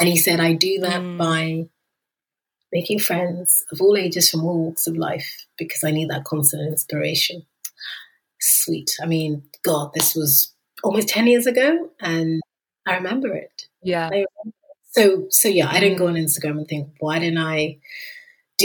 And 0.00 0.08
he 0.08 0.16
said, 0.16 0.40
I 0.40 0.54
do 0.54 0.78
that 0.80 1.00
Mm. 1.00 1.18
by 1.18 1.64
making 2.72 2.98
friends 2.98 3.62
of 3.70 3.80
all 3.80 3.96
ages 3.96 4.30
from 4.30 4.44
all 4.44 4.64
walks 4.64 4.86
of 4.86 4.96
life 4.96 5.46
because 5.58 5.84
I 5.84 5.90
need 5.90 6.08
that 6.10 6.24
constant 6.24 6.66
inspiration. 6.66 7.42
Sweet. 8.40 8.90
I 9.02 9.06
mean, 9.06 9.44
God, 9.62 9.90
this 9.94 10.14
was 10.14 10.52
almost 10.82 11.08
10 11.08 11.26
years 11.26 11.46
ago 11.46 11.90
and 12.00 12.40
I 12.86 12.94
remember 12.96 13.32
it. 13.34 13.66
Yeah. 13.82 14.10
So, 14.90 15.26
so 15.30 15.48
yeah, 15.48 15.68
I 15.70 15.80
didn't 15.80 15.98
go 15.98 16.08
on 16.08 16.14
Instagram 16.14 16.58
and 16.58 16.66
think, 16.68 16.88
why 16.98 17.18
didn't 17.18 17.38
I 17.38 17.78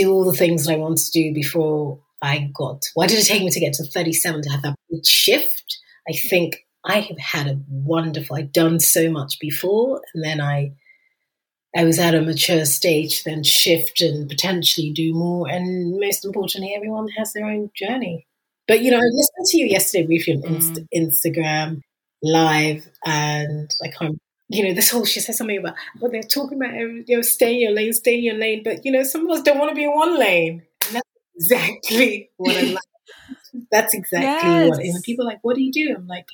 do 0.02 0.12
all 0.12 0.24
the 0.24 0.32
things 0.32 0.66
that 0.66 0.74
I 0.74 0.78
wanted 0.78 0.98
to 0.98 1.10
do 1.10 1.34
before 1.34 2.00
I 2.22 2.50
got? 2.52 2.82
Why 2.94 3.06
did 3.06 3.18
it 3.18 3.26
take 3.26 3.42
me 3.42 3.50
to 3.50 3.60
get 3.60 3.74
to 3.74 3.84
37 3.84 4.42
to 4.42 4.50
have 4.50 4.62
that 4.62 4.74
big 4.90 5.04
shift? 5.04 5.78
I 6.08 6.12
think 6.12 6.66
I 6.84 7.00
have 7.00 7.18
had 7.18 7.46
a 7.48 7.60
wonderful. 7.68 8.36
I'd 8.36 8.52
done 8.52 8.80
so 8.80 9.10
much 9.10 9.38
before, 9.40 10.00
and 10.14 10.24
then 10.24 10.40
I, 10.40 10.72
I 11.76 11.84
was 11.84 11.98
at 11.98 12.14
a 12.14 12.22
mature 12.22 12.64
stage, 12.64 13.24
then 13.24 13.42
shift 13.42 14.00
and 14.00 14.28
potentially 14.28 14.90
do 14.90 15.12
more. 15.12 15.48
And 15.48 15.98
most 15.98 16.24
importantly, 16.24 16.74
everyone 16.74 17.08
has 17.16 17.32
their 17.32 17.46
own 17.46 17.70
journey. 17.76 18.26
But 18.66 18.82
you 18.82 18.90
know, 18.90 18.98
I 18.98 19.00
listened 19.00 19.46
to 19.46 19.58
you 19.58 19.66
yesterday 19.66 20.06
briefly 20.06 20.34
on 20.34 20.42
mm. 20.42 20.54
Inst- 20.94 21.26
Instagram 21.34 21.80
live, 22.22 22.88
and 23.04 23.70
I 23.84 23.88
can't 23.88 24.18
you 24.48 24.66
know, 24.66 24.74
this 24.74 24.90
whole, 24.90 25.04
she 25.04 25.20
said 25.20 25.34
something 25.34 25.58
about 25.58 25.74
what 25.98 26.10
they're 26.10 26.22
talking 26.22 26.58
about, 26.58 26.74
you 26.74 27.16
know, 27.16 27.22
stay 27.22 27.54
in 27.54 27.60
your 27.60 27.72
lane, 27.72 27.92
stay 27.92 28.16
in 28.16 28.24
your 28.24 28.34
lane. 28.34 28.62
But, 28.64 28.84
you 28.84 28.92
know, 28.92 29.02
some 29.02 29.28
of 29.28 29.38
us 29.38 29.42
don't 29.42 29.58
want 29.58 29.70
to 29.70 29.74
be 29.74 29.84
in 29.84 29.90
one 29.90 30.18
lane. 30.18 30.62
And 30.86 30.96
that's 30.96 31.08
exactly 31.36 32.30
what 32.36 32.56
I'm 32.56 32.74
like. 32.74 32.84
That's 33.70 33.94
exactly 33.94 34.50
yes. 34.50 34.70
what. 34.70 34.78
And 34.80 35.02
people 35.02 35.24
are 35.24 35.30
like, 35.30 35.38
"What 35.42 35.56
do 35.56 35.62
you 35.62 35.72
do?" 35.72 35.94
I'm 35.96 36.06
like, 36.06 36.26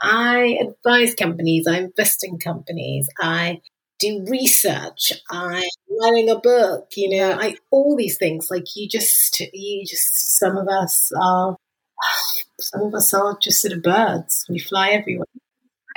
I 0.00 0.58
advise 0.60 1.14
companies. 1.14 1.66
I 1.66 1.78
invest 1.80 2.24
in 2.24 2.38
companies. 2.38 3.08
I 3.20 3.60
do 3.98 4.24
research. 4.28 5.12
I'm 5.30 5.62
writing 6.00 6.30
a 6.30 6.38
book. 6.38 6.88
You 6.96 7.16
know, 7.18 7.32
I 7.32 7.56
all 7.70 7.94
these 7.96 8.18
things. 8.18 8.48
Like 8.50 8.64
you 8.74 8.88
just, 8.88 9.40
you 9.52 9.84
just. 9.86 10.38
Some 10.38 10.56
of 10.56 10.68
us 10.68 11.12
are. 11.20 11.56
Some 12.60 12.82
of 12.84 12.94
us 12.94 13.12
are 13.12 13.36
just 13.40 13.60
sort 13.60 13.74
of 13.74 13.82
birds. 13.82 14.46
We 14.48 14.58
fly 14.58 14.90
everywhere 14.90 15.26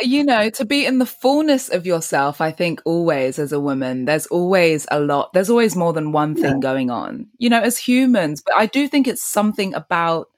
you 0.02 0.24
know, 0.24 0.50
to 0.52 0.66
be 0.66 0.86
in 0.86 1.00
the 1.00 1.06
fullness 1.06 1.70
of 1.70 1.86
yourself, 1.86 2.42
I 2.42 2.52
think 2.52 2.82
always 2.86 3.40
as 3.40 3.52
a 3.52 3.60
woman, 3.60 4.06
there's 4.06 4.28
always 4.28 4.88
a 4.92 5.00
lot, 5.00 5.34
there's 5.34 5.50
always 5.50 5.76
more 5.76 5.94
than 5.94 6.12
one 6.12 6.36
thing 6.36 6.56
yeah. 6.56 6.60
going 6.60 6.90
on, 6.90 7.28
you 7.38 7.50
know, 7.50 7.62
as 7.62 7.78
humans. 7.78 8.42
But 8.42 8.56
I 8.56 8.66
do 8.66 8.88
think 8.88 9.08
it's 9.08 9.24
something 9.24 9.74
about, 9.74 10.30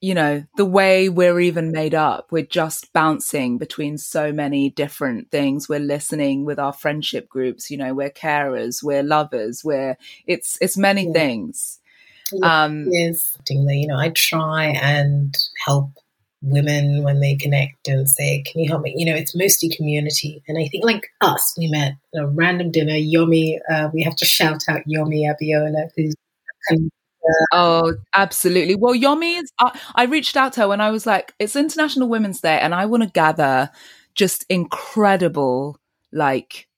you 0.00 0.14
know, 0.14 0.44
the 0.56 0.64
way 0.64 1.08
we're 1.08 1.40
even 1.40 1.72
made 1.72 1.94
up. 1.94 2.28
We're 2.30 2.44
just 2.44 2.92
bouncing 2.92 3.58
between 3.58 3.96
so 3.98 4.32
many 4.32 4.70
different 4.70 5.30
things. 5.30 5.68
We're 5.68 5.80
listening 5.80 6.44
with 6.44 6.58
our 6.58 6.72
friendship 6.72 7.28
groups, 7.28 7.70
you 7.70 7.76
know, 7.76 7.94
we're 7.94 8.10
carers, 8.10 8.82
we're 8.82 9.02
lovers, 9.02 9.64
we're, 9.64 9.96
it's, 10.26 10.58
it's 10.60 10.76
many 10.76 11.06
yeah. 11.06 11.12
things. 11.12 11.80
Um, 12.42 12.86
yes, 12.90 13.36
you 13.48 13.86
know, 13.86 13.98
I 13.98 14.08
try 14.10 14.66
and 14.66 15.36
help 15.64 15.92
women 16.44 17.02
when 17.02 17.20
they 17.20 17.34
connect 17.36 17.88
and 17.88 18.08
say, 18.08 18.42
Can 18.42 18.60
you 18.60 18.68
help 18.68 18.82
me? 18.82 18.94
You 18.96 19.06
know, 19.06 19.14
it's 19.14 19.34
mostly 19.34 19.68
community. 19.70 20.42
And 20.48 20.58
I 20.58 20.68
think, 20.68 20.84
like 20.84 21.08
us, 21.20 21.54
we 21.58 21.68
met 21.68 21.94
at 22.14 22.22
a 22.22 22.26
random 22.26 22.70
dinner. 22.70 22.92
Yomi, 22.92 23.58
uh, 23.70 23.90
we 23.92 24.02
have 24.02 24.16
to 24.16 24.24
shout 24.24 24.62
out 24.68 24.82
Yomi 24.88 25.24
Abiola, 25.30 25.88
who's. 25.96 26.14
Uh, 26.70 26.76
oh, 27.52 27.94
absolutely. 28.14 28.74
Well, 28.74 28.94
Yomi 28.94 29.40
is. 29.40 29.50
I, 29.58 29.78
I 29.94 30.04
reached 30.04 30.36
out 30.36 30.52
to 30.54 30.62
her 30.62 30.68
when 30.68 30.80
I 30.80 30.90
was 30.90 31.06
like, 31.06 31.34
It's 31.38 31.56
International 31.56 32.08
Women's 32.08 32.40
Day, 32.40 32.58
and 32.60 32.74
I 32.74 32.86
want 32.86 33.02
to 33.02 33.08
gather 33.08 33.70
just 34.14 34.44
incredible, 34.48 35.78
like, 36.12 36.68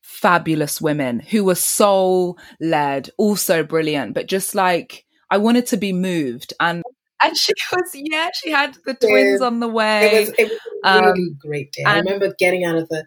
fabulous 0.00 0.80
women 0.80 1.20
who 1.20 1.44
were 1.44 1.54
soul 1.54 2.38
led, 2.60 3.10
also 3.18 3.62
brilliant, 3.62 4.14
but 4.14 4.26
just 4.26 4.54
like, 4.54 5.04
I 5.30 5.38
wanted 5.38 5.66
to 5.66 5.76
be 5.76 5.92
moved. 5.92 6.54
And 6.58 6.82
and 7.22 7.36
she 7.36 7.52
was 7.72 7.90
yeah 7.94 8.28
she 8.34 8.50
had 8.50 8.76
the 8.84 8.94
twins 8.94 9.40
on 9.40 9.60
the 9.60 9.68
way 9.68 10.10
it 10.12 10.20
was, 10.20 10.34
it 10.38 10.48
was 10.48 10.58
a 10.84 11.00
really 11.00 11.22
um, 11.22 11.38
great 11.40 11.72
day. 11.72 11.84
I 11.84 11.98
remember 11.98 12.34
getting 12.38 12.64
out 12.64 12.76
of 12.76 12.88
the 12.88 13.06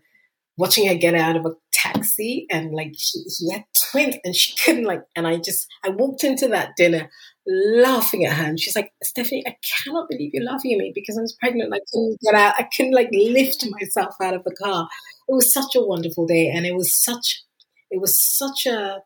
watching 0.58 0.88
her 0.88 0.96
get 0.96 1.16
out 1.16 1.36
of 1.36 1.46
a 1.46 1.52
taxi 1.72 2.46
and 2.52 2.72
like 2.72 2.94
she, 2.98 3.20
she 3.30 3.52
had 3.52 3.64
twins 3.90 4.16
and 4.24 4.36
she 4.36 4.56
couldn't 4.64 4.84
like 4.84 5.02
and 5.16 5.26
i 5.26 5.38
just 5.38 5.68
i 5.84 5.90
walked 5.90 6.24
into 6.24 6.48
that 6.48 6.72
dinner 6.78 7.10
laughing 7.48 8.26
at 8.26 8.34
her 8.34 8.46
and 8.46 8.60
she's 8.60 8.76
like 8.76 8.92
stephanie 9.02 9.44
i 9.48 9.56
cannot 9.84 10.08
believe 10.10 10.32
you're 10.34 10.44
laughing 10.44 10.74
at 10.74 10.78
me 10.78 10.92
because 10.94 11.18
i 11.18 11.22
was 11.22 11.36
pregnant 11.40 11.74
i 11.74 11.80
couldn't 11.92 12.20
get 12.22 12.36
out 12.36 12.54
i 12.60 12.68
couldn't 12.76 12.94
like 12.94 13.10
lift 13.12 13.66
myself 13.72 14.14
out 14.22 14.36
of 14.36 14.44
the 14.44 14.56
car. 14.64 14.88
It 15.28 15.34
was 15.34 15.54
such 15.54 15.76
a 15.76 15.82
wonderful 15.82 16.28
day 16.28 16.52
and 16.54 16.66
it 16.66 16.76
was 16.76 16.94
such 16.94 17.44
it 17.90 18.00
was 18.00 18.22
such 18.22 18.66
a 18.66 19.02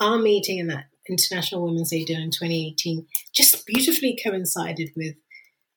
our 0.00 0.18
meeting 0.18 0.58
in 0.58 0.68
that 0.68 0.84
International 1.10 1.64
Women's 1.64 1.90
Day 1.90 2.04
Dinner 2.04 2.22
in 2.22 2.30
2018 2.30 3.06
just 3.34 3.66
beautifully 3.66 4.18
coincided 4.22 4.90
with 4.96 5.14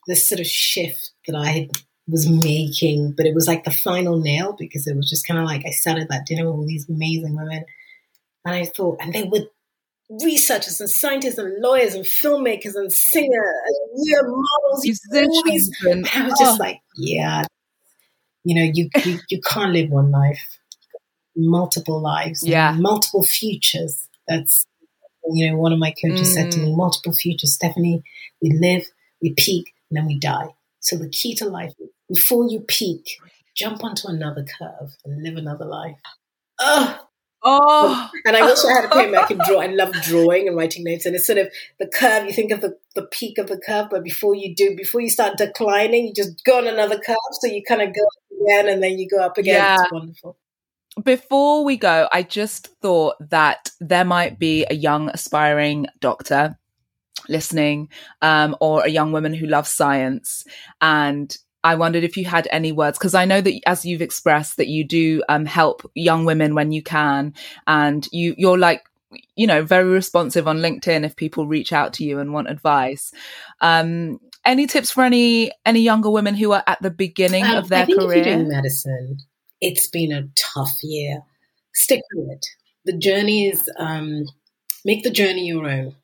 this 0.07 0.27
sort 0.27 0.39
of 0.39 0.47
shift 0.47 1.11
that 1.27 1.35
I 1.35 1.69
was 2.07 2.29
making, 2.29 3.13
but 3.15 3.25
it 3.25 3.33
was 3.33 3.47
like 3.47 3.63
the 3.63 3.71
final 3.71 4.19
nail 4.19 4.55
because 4.57 4.87
it 4.87 4.95
was 4.95 5.09
just 5.09 5.25
kind 5.25 5.39
of 5.39 5.45
like 5.45 5.63
I 5.65 5.71
sat 5.71 5.97
at 5.97 6.09
that 6.09 6.25
dinner 6.25 6.45
with 6.45 6.55
all 6.55 6.65
these 6.65 6.89
amazing 6.89 7.35
women, 7.35 7.63
and 8.45 8.55
I 8.55 8.65
thought, 8.65 8.97
and 8.99 9.13
they 9.13 9.23
were 9.23 9.47
researchers 10.23 10.81
and 10.81 10.89
scientists 10.89 11.37
and 11.37 11.61
lawyers 11.61 11.95
and 11.95 12.03
filmmakers 12.03 12.75
and 12.75 12.91
singers 12.91 13.31
and 13.31 14.05
yeah, 14.05 14.17
models, 14.21 14.83
musicians. 14.83 15.71
And, 15.83 16.07
I 16.13 16.27
was 16.27 16.37
just 16.37 16.59
oh. 16.59 16.63
like, 16.63 16.79
yeah, 16.97 17.43
you 18.43 18.55
know, 18.55 18.71
you, 18.73 18.89
you 19.05 19.19
you 19.29 19.41
can't 19.41 19.71
live 19.71 19.89
one 19.89 20.11
life, 20.11 20.59
multiple 21.35 22.01
lives, 22.01 22.45
yeah, 22.45 22.75
multiple 22.77 23.23
futures. 23.23 24.09
That's 24.27 24.65
you 25.31 25.49
know, 25.49 25.57
one 25.57 25.73
of 25.73 25.79
my 25.79 25.91
coaches 25.91 26.29
mm. 26.29 26.33
said 26.33 26.51
to 26.51 26.59
me, 26.59 26.71
mm. 26.71 26.77
multiple 26.77 27.13
futures, 27.13 27.53
Stephanie, 27.53 28.03
we 28.41 28.51
live, 28.51 28.85
we 29.21 29.33
peak, 29.33 29.73
and 29.89 29.97
then 29.97 30.05
we 30.05 30.19
die. 30.19 30.55
So 30.79 30.97
the 30.97 31.09
key 31.09 31.35
to 31.35 31.45
life, 31.45 31.73
before 32.09 32.47
you 32.47 32.59
peak, 32.61 33.17
jump 33.55 33.83
onto 33.83 34.07
another 34.07 34.43
curve 34.43 34.95
and 35.05 35.23
live 35.23 35.37
another 35.37 35.65
life. 35.65 35.97
Oh, 36.59 36.99
Oh. 37.45 38.09
And 38.25 38.37
I 38.37 38.45
wish 38.45 38.63
I 38.63 38.71
had 38.71 38.85
a 38.85 38.87
pen 38.87 39.13
I 39.13 39.25
could 39.25 39.39
draw. 39.39 39.59
I 39.59 39.65
love 39.67 39.91
drawing 40.03 40.47
and 40.47 40.55
writing 40.55 40.85
notes. 40.85 41.05
And 41.05 41.13
it's 41.13 41.27
sort 41.27 41.39
of 41.39 41.49
the 41.77 41.87
curve. 41.87 42.25
You 42.25 42.31
think 42.31 42.51
of 42.51 42.61
the, 42.61 42.77
the 42.95 43.03
peak 43.03 43.37
of 43.37 43.47
the 43.47 43.57
curve, 43.57 43.87
but 43.91 44.01
before 44.01 44.33
you 44.33 44.55
do, 44.55 44.75
before 44.77 45.01
you 45.01 45.09
start 45.09 45.37
declining, 45.37 46.07
you 46.07 46.13
just 46.13 46.41
go 46.45 46.57
on 46.57 46.67
another 46.67 46.97
curve. 46.97 47.17
So 47.41 47.47
you 47.47 47.61
kind 47.67 47.81
of 47.81 47.89
go 47.89 48.01
up 48.01 48.41
again 48.41 48.69
and 48.69 48.81
then 48.81 48.97
you 48.97 49.09
go 49.09 49.21
up 49.21 49.37
again. 49.37 49.55
Yeah. 49.55 49.81
It's 49.81 49.91
wonderful 49.91 50.37
before 51.01 51.63
we 51.63 51.77
go, 51.77 52.07
I 52.11 52.23
just 52.23 52.67
thought 52.81 53.15
that 53.29 53.71
there 53.79 54.05
might 54.05 54.37
be 54.37 54.65
a 54.69 54.75
young 54.75 55.09
aspiring 55.09 55.87
doctor 55.99 56.57
listening, 57.29 57.89
um, 58.21 58.55
or 58.59 58.83
a 58.83 58.89
young 58.89 59.11
woman 59.11 59.33
who 59.33 59.47
loves 59.47 59.71
science. 59.71 60.43
And 60.81 61.35
I 61.63 61.75
wondered 61.75 62.03
if 62.03 62.17
you 62.17 62.25
had 62.25 62.47
any 62.51 62.71
words, 62.71 62.97
because 62.97 63.15
I 63.15 63.25
know 63.25 63.41
that 63.41 63.59
as 63.65 63.85
you've 63.85 64.01
expressed 64.01 64.57
that 64.57 64.67
you 64.67 64.85
do 64.85 65.23
um, 65.29 65.45
help 65.45 65.89
young 65.95 66.25
women 66.25 66.55
when 66.55 66.71
you 66.71 66.83
can, 66.83 67.33
and 67.65 68.07
you 68.11 68.35
you're 68.37 68.57
like 68.57 68.83
you 69.35 69.47
know 69.47 69.63
very 69.63 69.89
responsive 69.89 70.47
on 70.47 70.59
LinkedIn 70.59 71.05
if 71.05 71.15
people 71.15 71.47
reach 71.47 71.71
out 71.71 71.93
to 71.93 72.03
you 72.03 72.19
and 72.19 72.33
want 72.33 72.49
advice. 72.49 73.13
Um, 73.61 74.19
any 74.45 74.67
tips 74.67 74.91
for 74.91 75.03
any 75.03 75.51
any 75.65 75.79
younger 75.79 76.09
women 76.09 76.35
who 76.35 76.51
are 76.51 76.63
at 76.67 76.81
the 76.81 76.91
beginning 76.91 77.45
um, 77.45 77.55
of 77.55 77.69
their 77.69 77.85
career? 77.85 78.15
You're 78.15 78.23
doing 78.23 78.49
medicine, 78.49 79.17
it's 79.63 79.87
been 79.87 80.11
a 80.11 80.27
tough 80.35 80.73
year. 80.83 81.23
Stick 81.73 82.01
with 82.13 82.29
it. 82.31 82.45
The 82.85 82.97
journey 82.97 83.47
is, 83.47 83.69
um, 83.79 84.25
make 84.83 85.03
the 85.03 85.09
journey 85.09 85.47
your 85.47 85.67
own. 85.67 85.95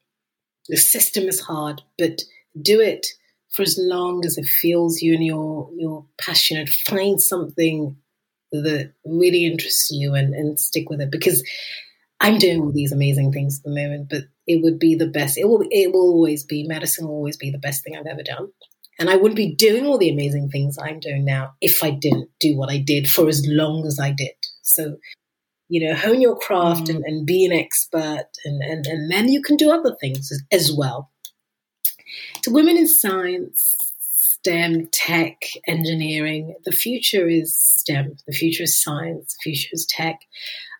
The 0.69 0.77
system 0.77 1.25
is 1.25 1.41
hard, 1.41 1.81
but 1.97 2.21
do 2.61 2.79
it 2.79 3.05
for 3.49 3.63
as 3.63 3.77
long 3.77 4.25
as 4.25 4.37
it 4.37 4.45
feels 4.45 5.01
you 5.01 5.13
and 5.13 5.25
you're, 5.25 5.69
you're 5.75 6.05
passionate. 6.17 6.69
Find 6.69 7.21
something 7.21 7.97
that 8.53 8.93
really 9.05 9.45
interests 9.45 9.91
you 9.91 10.15
and, 10.15 10.33
and 10.33 10.57
stick 10.57 10.89
with 10.89 11.01
it 11.01 11.11
because 11.11 11.43
I'm 12.21 12.37
doing 12.37 12.61
all 12.61 12.71
these 12.71 12.93
amazing 12.93 13.33
things 13.33 13.59
at 13.59 13.65
the 13.65 13.75
moment, 13.75 14.09
but 14.09 14.23
it 14.47 14.63
would 14.63 14.79
be 14.79 14.95
the 14.95 15.07
best. 15.07 15.37
It 15.37 15.49
will, 15.49 15.67
it 15.69 15.91
will 15.91 16.09
always 16.13 16.45
be, 16.45 16.63
medicine 16.63 17.07
will 17.07 17.15
always 17.15 17.37
be 17.37 17.51
the 17.51 17.59
best 17.59 17.83
thing 17.83 17.97
I've 17.97 18.07
ever 18.07 18.23
done. 18.23 18.49
And 18.99 19.09
I 19.09 19.15
wouldn't 19.15 19.37
be 19.37 19.55
doing 19.55 19.85
all 19.85 19.97
the 19.97 20.09
amazing 20.09 20.49
things 20.49 20.77
I'm 20.77 20.99
doing 20.99 21.23
now 21.23 21.53
if 21.61 21.83
I 21.83 21.89
didn't 21.89 22.29
do 22.39 22.57
what 22.57 22.69
I 22.69 22.77
did 22.77 23.09
for 23.09 23.29
as 23.29 23.45
long 23.47 23.87
as 23.87 23.97
I 23.99 24.11
did. 24.11 24.33
So, 24.61 24.97
you 25.69 25.87
know, 25.87 25.95
hone 25.95 26.21
your 26.21 26.37
craft 26.37 26.83
mm. 26.83 26.95
and, 26.95 27.03
and, 27.05 27.25
be 27.25 27.45
an 27.45 27.53
expert, 27.53 28.25
and, 28.43 28.61
and, 28.61 28.85
and 28.85 29.09
then 29.09 29.29
you 29.29 29.41
can 29.41 29.55
do 29.55 29.71
other 29.71 29.95
things 30.01 30.31
as, 30.31 30.41
as 30.51 30.73
well. 30.75 31.09
To 32.43 32.51
women 32.51 32.75
in 32.75 32.87
science, 32.87 33.77
STEM, 33.99 34.89
tech, 34.91 35.37
engineering, 35.67 36.55
the 36.65 36.71
future 36.71 37.27
is 37.27 37.57
STEM, 37.57 38.17
the 38.27 38.33
future 38.33 38.63
is 38.63 38.81
science, 38.81 39.35
the 39.35 39.51
future 39.51 39.69
is 39.71 39.85
tech. 39.85 40.19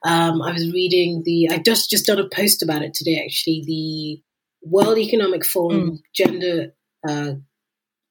Um, 0.06 0.42
I 0.42 0.52
was 0.54 0.72
reading 0.74 1.24
the, 1.26 1.50
I 1.52 1.58
just 1.58 1.90
just 1.90 2.06
done 2.06 2.20
a 2.20 2.30
post 2.30 2.64
about 2.64 2.82
it 2.82 2.94
today 2.94 3.22
actually, 3.24 3.64
the 3.66 4.22
World 4.62 4.98
Economic 4.98 5.46
Forum 5.46 5.92
mm. 5.92 6.00
Gender 6.14 6.74
uh, 7.08 7.34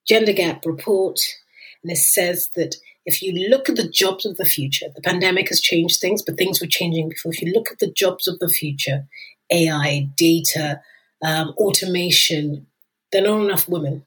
gender 0.09 0.33
gap 0.33 0.65
report, 0.65 1.21
and 1.83 1.93
it 1.93 1.97
says 1.97 2.51
that 2.57 2.77
if 3.07 3.23
you 3.23 3.33
look 3.49 3.69
at 3.69 3.77
the 3.77 3.89
jobs 3.89 4.27
of 4.27 4.37
the 4.37 4.45
future, 4.45 4.87
the 4.95 5.01
pandemic 5.01 5.49
has 5.49 5.61
changed 5.61 6.01
things, 6.01 6.23
but 6.23 6.37
things 6.37 6.61
were 6.61 6.67
changing 6.67 7.09
before. 7.09 7.33
If 7.33 7.41
you 7.41 7.53
look 7.53 7.71
at 7.71 7.79
the 7.79 7.91
jobs 7.91 8.29
of 8.29 8.39
the 8.39 8.49
future, 8.49 9.07
AI, 9.51 10.09
data, 10.17 10.83
um, 11.25 11.55
automation, 11.57 12.67
there 13.11 13.23
are 13.23 13.29
not 13.29 13.45
enough 13.45 13.69
women. 13.69 14.05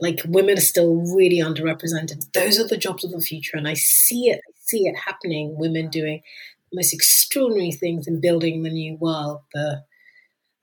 Like 0.00 0.20
women 0.26 0.58
are 0.58 0.60
still 0.60 0.94
really 0.94 1.38
underrepresented. 1.38 2.32
Those 2.32 2.60
are 2.60 2.68
the 2.68 2.76
jobs 2.76 3.04
of 3.04 3.10
the 3.12 3.20
future, 3.20 3.56
and 3.56 3.66
I 3.66 3.74
see 3.74 4.28
it. 4.28 4.40
I 4.46 4.52
see 4.56 4.86
it 4.86 4.96
happening. 4.96 5.56
Women 5.56 5.88
doing 5.88 6.22
the 6.70 6.76
most 6.76 6.92
extraordinary 6.92 7.72
things 7.72 8.06
in 8.06 8.20
building 8.20 8.62
the 8.62 8.70
new 8.70 8.96
world. 8.96 9.40
The 9.54 9.82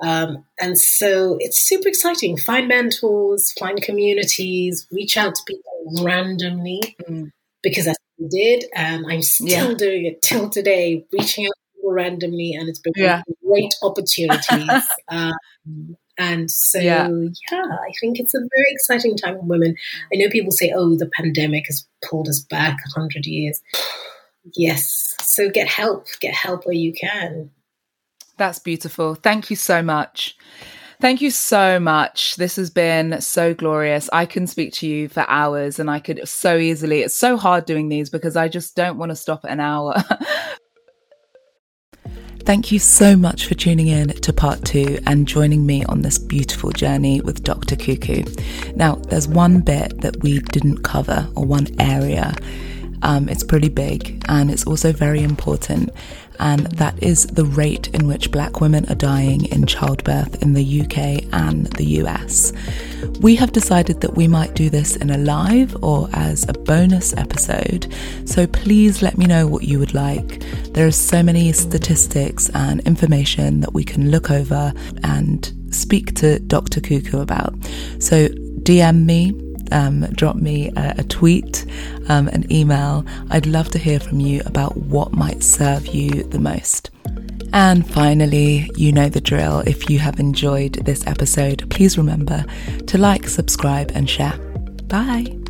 um, 0.04 0.44
and 0.60 0.78
so 0.78 1.38
it's 1.40 1.62
super 1.62 1.88
exciting. 1.88 2.36
Find 2.36 2.68
mentors, 2.68 3.54
find 3.58 3.82
communities, 3.82 4.86
reach 4.92 5.16
out 5.16 5.34
to 5.36 5.42
people 5.48 6.04
randomly 6.04 6.82
mm. 7.10 7.32
because 7.64 7.86
that's 7.86 8.00
what 8.18 8.26
I 8.26 8.30
did. 8.30 8.66
And 8.76 9.06
I'm 9.10 9.22
still 9.22 9.72
yeah. 9.72 9.78
doing 9.78 10.06
it 10.06 10.22
till 10.22 10.50
today, 10.50 11.06
reaching 11.14 11.46
out 11.46 11.54
to 11.54 11.76
people 11.76 11.94
randomly. 11.94 12.54
And 12.54 12.68
it's 12.68 12.80
been 12.80 12.92
yeah. 12.98 13.22
great 13.48 13.74
opportunities. 13.82 14.70
um, 15.08 15.96
and 16.18 16.52
so, 16.52 16.80
yeah. 16.80 17.08
yeah, 17.50 17.64
I 17.64 17.92
think 18.02 18.20
it's 18.20 18.36
a 18.36 18.40
very 18.40 18.72
exciting 18.72 19.16
time 19.16 19.38
for 19.38 19.46
women. 19.46 19.78
I 20.14 20.18
know 20.18 20.30
people 20.30 20.52
say, 20.52 20.74
oh, 20.76 20.98
the 20.98 21.10
pandemic 21.16 21.68
has 21.68 21.88
pulled 22.04 22.28
us 22.28 22.42
back 22.42 22.78
100 22.94 23.26
years. 23.26 23.62
yes. 24.54 25.16
So 25.22 25.50
get 25.50 25.70
help, 25.70 26.08
get 26.20 26.34
help 26.34 26.66
where 26.66 26.76
you 26.76 26.92
can. 26.92 27.52
That's 28.38 28.60
beautiful. 28.60 29.16
Thank 29.16 29.50
you 29.50 29.56
so 29.56 29.82
much. 29.82 30.38
Thank 31.00 31.22
you 31.22 31.32
so 31.32 31.80
much. 31.80 32.38
This 32.38 32.56
has 32.56 32.70
been 32.70 33.20
so 33.20 33.54
glorious. 33.54 34.10
I 34.14 34.26
can 34.26 34.48
speak 34.48 34.72
to 34.76 34.88
you 34.88 35.10
for 35.10 35.26
hours 35.28 35.78
and 35.78 35.92
I 35.92 36.00
could 36.00 36.26
so 36.28 36.58
easily. 36.58 37.02
It's 37.02 37.18
so 37.18 37.36
hard 37.36 37.66
doing 37.66 37.90
these 37.90 38.10
because 38.10 38.38
I 38.38 38.48
just 38.48 38.76
don't 38.76 38.98
want 38.98 39.10
to 39.10 39.16
stop 39.16 39.44
at 39.44 39.52
an 39.52 39.60
hour. 39.60 40.02
Thank 42.46 42.72
you 42.72 42.80
so 42.80 43.16
much 43.16 43.48
for 43.48 43.54
tuning 43.54 43.88
in 43.88 44.10
to 44.10 44.34
part 44.34 44.66
two 44.66 45.00
and 45.06 45.28
joining 45.28 45.66
me 45.66 45.86
on 45.86 46.02
this 46.02 46.18
beautiful 46.18 46.72
journey 46.72 47.22
with 47.22 47.44
Dr. 47.44 47.76
Kuku. 47.78 48.76
Now, 48.76 48.96
there's 48.96 49.30
one 49.30 49.62
bit 49.62 50.02
that 50.02 50.22
we 50.24 50.40
didn't 50.40 50.84
cover, 50.84 51.26
or 51.36 51.46
one 51.46 51.68
area. 51.80 52.34
Um, 53.02 53.28
it's 53.28 53.44
pretty 53.44 53.70
big 53.70 54.24
and 54.30 54.50
it's 54.50 54.66
also 54.66 54.94
very 54.94 55.22
important 55.22 55.90
and 56.40 56.66
that 56.78 57.02
is 57.02 57.26
the 57.28 57.46
rate 57.46 57.88
in 57.90 58.08
which 58.08 58.32
black 58.32 58.62
women 58.62 58.86
are 58.90 58.96
dying 58.96 59.46
in 59.46 59.66
childbirth 59.66 60.42
in 60.42 60.54
the 60.54 60.82
UK 60.82 61.24
and 61.34 61.68
the 61.74 61.86
US. 62.02 62.54
We 63.22 63.36
have 63.36 63.52
decided 63.52 64.02
that 64.02 64.16
we 64.16 64.28
might 64.28 64.54
do 64.54 64.70
this 64.70 64.96
in 64.96 65.10
a 65.10 65.18
live 65.18 65.76
or 65.84 66.10
as 66.14 66.48
a 66.48 66.54
bonus 66.54 67.16
episode, 67.16 67.94
so 68.26 68.48
please 68.48 69.02
let 69.02 69.18
me 69.18 69.26
know 69.26 69.48
what 69.48 69.64
you 69.64 69.80
would 69.80 69.94
like. 69.94 70.42
There 70.74 70.88
are 70.88 70.92
so 70.92 71.22
many 71.24 71.52
statistics 71.54 72.50
and 72.50 72.80
information 72.82 73.62
that 73.62 73.74
we 73.74 73.84
can 73.84 74.12
look 74.12 74.32
over 74.32 74.74
and 75.04 75.52
speak 75.70 76.16
to 76.16 76.40
Dr. 76.40 76.82
Kuku 76.82 77.22
about. 77.22 77.54
So 78.00 78.28
DM 78.64 79.06
me 79.06 79.53
um, 79.74 80.02
drop 80.14 80.36
me 80.36 80.72
a, 80.76 80.96
a 81.00 81.04
tweet, 81.04 81.66
um, 82.08 82.28
an 82.30 82.52
email. 82.52 83.06
I'd 83.30 83.46
love 83.46 83.70
to 83.72 83.78
hear 83.78 84.00
from 84.00 84.20
you 84.20 84.42
about 84.46 84.78
what 84.78 85.12
might 85.12 85.44
serve 85.44 85.88
you 85.88 86.24
the 86.24 86.40
most. 86.40 86.90
And 87.52 87.88
finally, 87.88 88.72
you 88.76 88.92
know 88.92 89.10
the 89.10 89.22
drill. 89.22 89.60
If 89.60 89.90
you 89.90 90.00
have 90.00 90.20
enjoyed 90.20 90.74
this 90.86 91.06
episode, 91.06 91.70
please 91.70 91.98
remember 91.98 92.46
to 92.88 92.98
like, 92.98 93.28
subscribe, 93.28 93.92
and 93.94 94.10
share. 94.10 94.38
Bye. 94.88 95.43